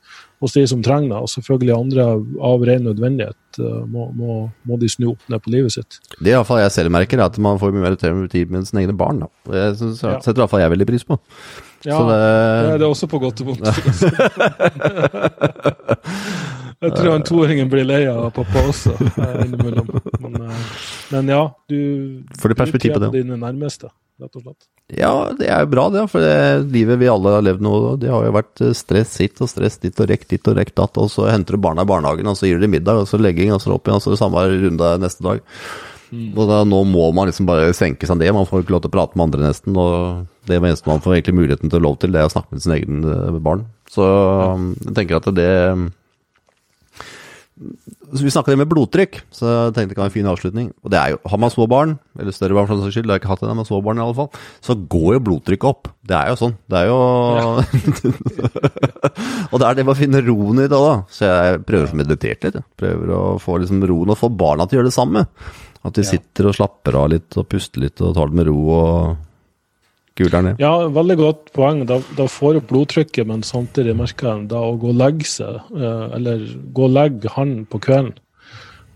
hos 0.43 0.53
de 0.53 0.61
som 0.69 0.83
trenger 0.85 1.09
det, 1.09 1.17
og 1.23 1.29
selvfølgelig 1.31 1.73
andre 1.73 2.03
av 2.45 2.61
ren 2.69 2.83
nødvendighet 2.85 3.57
uh, 3.61 3.81
må, 3.89 4.01
må, 4.13 4.35
må 4.69 4.77
de 4.81 4.89
snu 4.91 5.07
opp 5.15 5.23
ned 5.33 5.39
på 5.41 5.49
livet 5.55 5.71
sitt. 5.73 5.91
Det 6.19 6.29
i 6.29 6.35
hvert 6.35 6.45
fall 6.49 6.61
jeg 6.61 6.71
selv 6.75 6.93
merker, 6.93 7.17
er 7.17 7.25
at 7.25 7.37
man 7.41 7.57
får 7.61 7.73
mye 7.73 7.85
mer 7.87 7.95
tid 7.97 8.45
med 8.53 8.67
sine 8.69 8.81
egne 8.85 8.93
barn. 8.97 9.17
Da. 9.25 9.29
Det 9.49 9.63
setter 9.79 10.13
Ja. 10.13 10.19
setter 10.21 10.37
i 10.37 10.41
hvert 10.43 10.53
fall 10.53 10.63
jeg 10.65 10.73
veldig 10.75 10.89
pris 10.91 11.05
på. 11.07 11.13
Ja, 11.85 11.97
Så 11.97 12.03
det, 12.09 12.21
det 12.81 12.85
er 12.85 12.89
også 12.89 13.07
på 13.09 13.19
godt 13.21 13.41
og 13.41 13.45
vondt. 13.53 13.67
Jeg 16.77 16.91
tror 16.93 17.07
han 17.09 17.23
toåringen 17.25 17.69
blir 17.71 17.87
lei 17.89 18.03
av 18.05 18.27
pappa 18.35 18.61
også, 18.69 18.91
eh, 18.93 19.37
innimellom. 19.47 19.87
Men, 20.21 20.35
eh, 20.45 20.59
men 21.09 21.31
ja, 21.33 21.39
du 21.69 21.77
på 22.37 22.51
det? 22.53 23.09
du 23.09 23.15
dine 23.17 23.37
nærmeste, 23.41 23.89
rett 24.21 24.37
og 24.39 24.43
slett. 24.45 24.67
ja, 24.97 25.11
det 25.37 25.49
er 25.51 25.65
jo 25.65 25.71
bra, 25.73 25.87
det. 25.93 26.05
For 26.11 26.23
det 26.23 26.69
livet 26.73 27.01
vi 27.01 27.09
alle 27.11 27.35
har 27.37 27.45
levd 27.45 27.65
nå, 27.65 27.73
det 28.01 28.11
har 28.13 28.25
jo 28.25 28.37
vært 28.37 28.63
eh, 28.65 28.75
stress 28.77 29.17
hit 29.21 29.43
og 29.43 29.51
stress 29.51 29.77
dit 29.83 29.99
og 30.01 30.09
rekk 30.09 30.25
dit 30.31 30.49
og 30.49 30.57
rekk 30.57 30.73
datt. 30.77 30.97
Og 31.01 31.11
så 31.13 31.27
henter 31.31 31.57
du 31.57 31.63
barna 31.67 31.85
i 31.85 31.91
barnehagen, 31.91 32.31
og 32.31 32.39
så 32.39 32.49
gir 32.49 32.57
du 32.57 32.65
dem 32.65 32.75
middag, 32.77 33.03
og 33.03 33.09
så 33.09 33.19
legging, 33.21 33.53
og 33.53 33.61
så 33.63 33.75
opp 33.75 33.87
igjen, 33.87 33.99
og 33.99 34.05
så 34.05 34.11
er 34.11 34.17
det 34.17 34.23
samme 34.23 34.47
runde 34.53 34.95
neste 35.03 35.27
dag. 35.27 35.45
Og 36.07 36.43
da, 36.47 36.61
nå 36.63 36.81
må 36.87 37.09
man 37.15 37.27
liksom 37.27 37.47
bare 37.49 37.73
senke 37.75 38.07
seg 38.07 38.19
ned. 38.21 38.31
Man 38.35 38.47
får 38.47 38.63
ikke 38.63 38.75
lov 38.77 38.83
til 38.85 38.91
å 38.93 38.95
prate 38.95 39.19
med 39.19 39.27
andre 39.27 39.49
nesten. 39.49 39.75
Og 39.75 40.27
det 40.47 40.59
eneste 40.59 40.87
man 40.87 41.03
får 41.03 41.17
egentlig 41.17 41.39
muligheten 41.41 41.71
til 41.71 41.81
å 41.81 41.85
lov 41.89 41.97
til, 42.01 42.13
det 42.15 42.21
er 42.21 42.29
å 42.29 42.33
snakke 42.33 42.55
med 42.55 42.63
sin 42.63 42.75
egne 42.77 43.15
eh, 43.27 43.39
barn. 43.43 43.65
Så 43.91 44.05
um, 44.07 44.69
jeg 44.85 44.95
tenker 44.95 45.19
at 45.19 45.27
det 45.35 45.51
Vi 47.57 48.31
snakka 48.31 48.53
det 48.53 48.59
med 48.61 48.69
blodtrykk, 48.69 49.17
så 49.33 49.47
jeg 49.49 49.73
tenkte 49.73 49.91
det 49.91 49.97
kan 49.97 50.05
være 50.05 50.11
en 50.11 50.15
fin 50.15 50.29
avslutning. 50.29 50.67
Og 50.85 50.91
det 50.93 50.99
er 50.99 51.13
jo, 51.13 51.17
Har 51.31 51.39
man 51.41 51.51
små 51.51 51.65
barn, 51.67 51.95
eller 52.19 52.35
større 52.35 52.55
barn 52.55 52.67
for 52.69 52.77
den 52.77 52.85
saks 52.85 52.95
skyld, 52.95 53.07
det 53.07 53.13
har 53.15 53.19
jeg 53.19 53.23
ikke 53.25 53.31
hatt 53.33 53.43
det, 53.43 53.55
men 53.57 53.67
små 53.67 53.79
barn 53.83 53.99
i 53.99 54.03
alle 54.05 54.17
fall, 54.17 54.29
så 54.63 54.77
går 54.77 55.09
jo 55.17 55.23
blodtrykket 55.25 55.69
opp. 55.69 55.89
Det 56.07 56.15
er 56.15 56.31
jo 56.31 56.37
sånn. 56.39 56.55
Det 56.69 56.77
er 56.79 56.91
jo 56.91 56.99
Og 59.51 59.57
det 59.59 59.67
er 59.67 59.77
det 59.79 59.85
med 59.87 59.93
å 59.95 59.99
finne 59.99 60.23
roen 60.27 60.63
i 60.63 60.67
det, 60.67 60.73
da. 60.77 60.95
Så 61.11 61.27
jeg 61.27 61.61
prøver 61.67 61.91
å 61.91 62.01
meditere 62.03 62.37
litt. 62.37 62.59
jeg. 62.61 62.67
Prøver 62.79 63.13
å 63.17 63.21
få 63.41 63.59
liksom 63.63 63.83
roen, 63.89 64.13
og 64.13 64.21
få 64.21 64.31
barna 64.31 64.67
til 64.67 64.77
å 64.77 64.81
gjøre 64.81 64.91
det 64.91 64.99
samme. 64.99 65.25
At 65.87 65.97
de 65.97 66.05
sitter 66.05 66.49
og 66.49 66.57
slapper 66.57 66.97
av 66.99 67.09
litt, 67.13 67.31
og 67.39 67.49
puster 67.49 67.83
litt, 67.83 68.01
og 68.03 68.15
tar 68.17 68.31
det 68.31 68.39
med 68.39 68.49
ro, 68.49 68.59
og 68.77 69.26
kuler 70.17 70.41
ned. 70.43 70.59
Ja, 70.61 70.71
veldig 70.93 71.17
godt 71.19 71.51
poeng. 71.55 71.85
Da, 71.89 71.99
da 72.17 72.25
får 72.31 72.59
opp 72.61 72.69
blodtrykket, 72.71 73.27
men 73.29 73.43
samtidig 73.47 73.95
merker 73.99 74.31
jeg 74.33 74.47
da 74.51 74.61
å 74.67 74.77
gå 74.81 74.89
og 74.93 74.99
legge 74.99 75.27
seg, 75.29 75.59
eh, 75.77 76.07
eller 76.17 76.45
gå 76.73 76.87
og 76.89 76.95
legge 76.97 77.29
han 77.37 77.59
på 77.69 77.79
kvelden, 77.85 78.15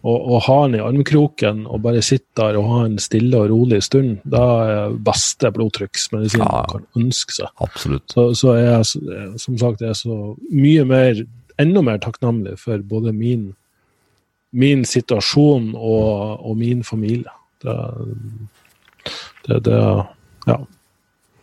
og 0.02 0.40
ha 0.48 0.56
den 0.66 0.80
i 0.80 0.82
armkroken 0.82 1.60
og 1.70 1.84
bare 1.84 2.00
sitte 2.02 2.34
der 2.40 2.56
og 2.58 2.66
ha 2.72 2.78
en 2.88 2.96
stille 2.98 3.38
og 3.38 3.52
rolig 3.52 3.84
stund, 3.86 4.16
da 4.26 4.46
er 4.66 4.96
beste 4.98 5.52
blodtrykksmedisin 5.54 6.42
Ja. 6.42 6.48
man 6.50 6.66
kan 6.72 6.88
ønske 7.04 7.36
seg. 7.36 7.52
Absolutt. 7.62 8.08
Så, 8.10 8.24
så 8.34 8.56
er 8.56 8.64
jeg, 8.66 8.86
så- 8.90 9.38
som 9.44 9.58
sagt, 9.62 9.80
jeg 9.86 9.90
er 9.94 10.00
så 10.00 10.18
mye 10.50 10.86
mer, 10.90 11.22
enda 11.60 11.84
mer 11.86 12.00
takknemlig 12.02 12.58
for 12.58 12.80
både 12.82 13.14
min, 13.14 13.52
min 14.52 14.82
situasjon 14.90 15.76
og, 15.76 16.42
og 16.50 16.58
min 16.58 16.82
familie. 16.84 17.30
Det, 17.62 17.78
det, 19.48 19.64
det 19.70 19.78
Ja. 20.48 20.58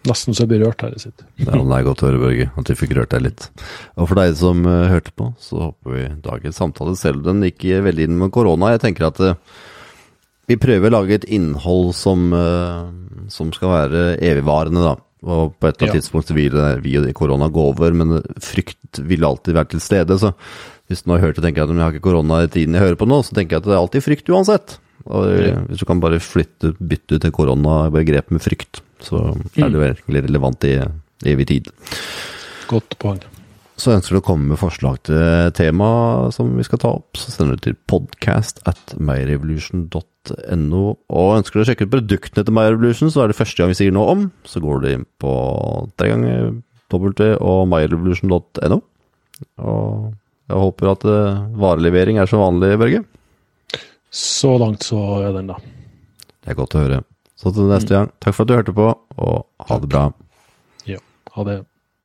Nesten 0.09 0.35
så 0.37 0.45
jeg 0.45 0.51
blir 0.53 0.65
rørt 0.67 0.83
her 0.85 0.95
jeg 0.97 1.05
sitter. 1.07 1.27
Ja, 1.43 1.53
det 1.53 1.79
er 1.79 1.87
godt 1.87 2.03
å 2.03 2.09
høre, 2.09 2.21
Børge, 2.23 2.51
at 2.57 2.71
vi 2.73 2.77
fikk 2.81 2.95
rørt 2.99 3.13
deg 3.15 3.27
litt. 3.29 3.49
Og 3.97 4.09
for 4.11 4.19
deg 4.21 4.37
som 4.41 4.63
uh, 4.67 4.87
hørte 4.91 5.13
på, 5.15 5.33
så 5.43 5.69
håper 5.69 5.97
vi 5.97 6.07
dagens 6.25 6.61
samtale, 6.63 6.97
selv 6.99 7.27
den 7.27 7.45
gikk 7.47 7.67
veldig 7.87 8.09
inn 8.09 8.17
med 8.21 8.33
korona. 8.35 8.73
Jeg 8.75 8.85
tenker 8.87 9.09
at 9.11 9.21
uh, 9.21 9.35
vi 10.49 10.57
prøver 10.57 10.89
å 10.89 10.97
lage 11.03 11.19
et 11.21 11.29
innhold 11.29 11.93
som, 11.99 12.31
uh, 12.33 12.89
som 13.29 13.53
skal 13.53 13.75
være 13.75 14.07
evigvarende, 14.25 14.87
da. 14.87 14.97
Og 15.29 15.57
på 15.59 15.67
et 15.67 15.75
eller 15.75 15.89
annet 15.89 15.95
Ja. 15.95 16.01
tidspunkt 16.01 16.31
vil 16.31 16.55
vi 16.81 16.97
og 16.97 17.13
korona 17.19 17.49
gå 17.51 17.63
over, 17.73 17.93
men 17.93 18.21
frykt 18.39 19.01
vil 19.03 19.25
alltid 19.27 19.55
være 19.57 19.73
til 19.75 19.81
stede. 19.83 20.19
Så 20.19 20.33
hvis 20.89 21.03
du 21.03 21.11
nå 21.11 21.19
har 21.19 21.27
hørt 21.27 21.37
det, 21.37 21.45
tenker 21.45 21.65
at 21.65 21.73
jeg 21.75 21.83
har 21.83 21.93
ikke 21.93 22.07
korona 22.07 22.45
i 22.45 22.53
tiden 22.53 22.75
jeg 22.79 22.85
hører 22.87 22.97
på 23.01 23.09
nå, 23.09 23.19
så 23.27 23.35
tenker 23.35 23.57
jeg 23.57 23.65
at 23.65 23.67
det 23.67 23.75
er 23.75 23.83
alltid 23.83 24.05
frykt 24.07 24.31
uansett. 24.31 24.79
Og 25.07 25.27
Ja. 25.27 25.59
hvis 25.67 25.81
du 25.81 25.85
kan 25.87 26.01
bare 26.01 26.21
flytte, 26.23 26.77
bytte 26.79 27.17
ut 27.19 27.23
det 27.23 27.33
koronabegrepet 27.33 28.31
med 28.31 28.43
frykt, 28.43 28.81
så 29.05 29.23
er 29.57 29.73
det 29.73 29.83
virkelig 29.83 30.25
relevant 30.29 30.65
i 30.69 30.77
evig 31.29 31.49
tid. 31.51 31.73
Godt 32.71 32.99
poeng. 33.01 33.21
Så 33.79 33.93
ønsker 33.95 34.17
du 34.17 34.19
å 34.19 34.27
komme 34.27 34.51
med 34.51 34.59
forslag 34.59 34.99
til 35.07 35.53
tema 35.55 35.89
som 36.35 36.51
vi 36.59 36.65
skal 36.67 36.81
ta 36.83 36.91
opp, 36.97 37.15
så 37.19 37.31
sender 37.31 37.55
du 37.55 37.69
til 37.69 37.77
podcast 37.87 38.59
at 38.67 38.97
myrevolution.no. 38.99 40.81
Og 41.15 41.29
ønsker 41.37 41.61
du 41.61 41.63
å 41.63 41.69
sjekke 41.69 41.87
ut 41.87 41.93
produktene 41.93 42.43
til 42.43 42.57
MyRevolution, 42.59 43.13
så 43.15 43.23
er 43.23 43.31
det 43.31 43.39
første 43.39 43.63
gang 43.63 43.71
vi 43.71 43.79
sier 43.79 43.95
noe 43.95 44.11
om. 44.17 44.25
Så 44.43 44.59
går 44.65 44.83
du 44.83 44.89
inn 44.91 45.07
på 45.23 45.33
tre 45.95 46.11
ganger 46.11 46.57
dobbelte 46.91 47.37
og 47.39 47.69
myrevolution.no. 47.71 48.81
Og 49.63 50.11
jeg 50.49 50.63
håper 50.65 50.91
at 50.97 51.07
eh, 51.07 51.41
varelevering 51.63 52.19
er 52.19 52.27
som 52.31 52.43
vanlig, 52.43 52.75
Børge. 52.81 53.05
Så 54.11 54.55
langt 54.59 54.87
så 54.87 54.99
er 55.21 55.35
den, 55.37 55.51
da. 55.53 55.59
Det 56.43 56.51
er 56.51 56.59
godt 56.59 56.75
å 56.75 56.83
høre. 56.83 57.03
Så 57.39 57.53
til 57.55 57.69
neste 57.71 57.95
gang, 57.95 58.11
takk 58.19 58.35
for 58.35 58.43
at 58.45 58.51
du 58.51 58.57
hørte 58.59 58.75
på, 58.75 58.87
og 59.23 59.69
ha 59.69 59.79
det 59.79 59.91
bra. 59.93 60.09
Ja, 60.91 60.99
ha 61.37 61.45
det. 61.47 61.61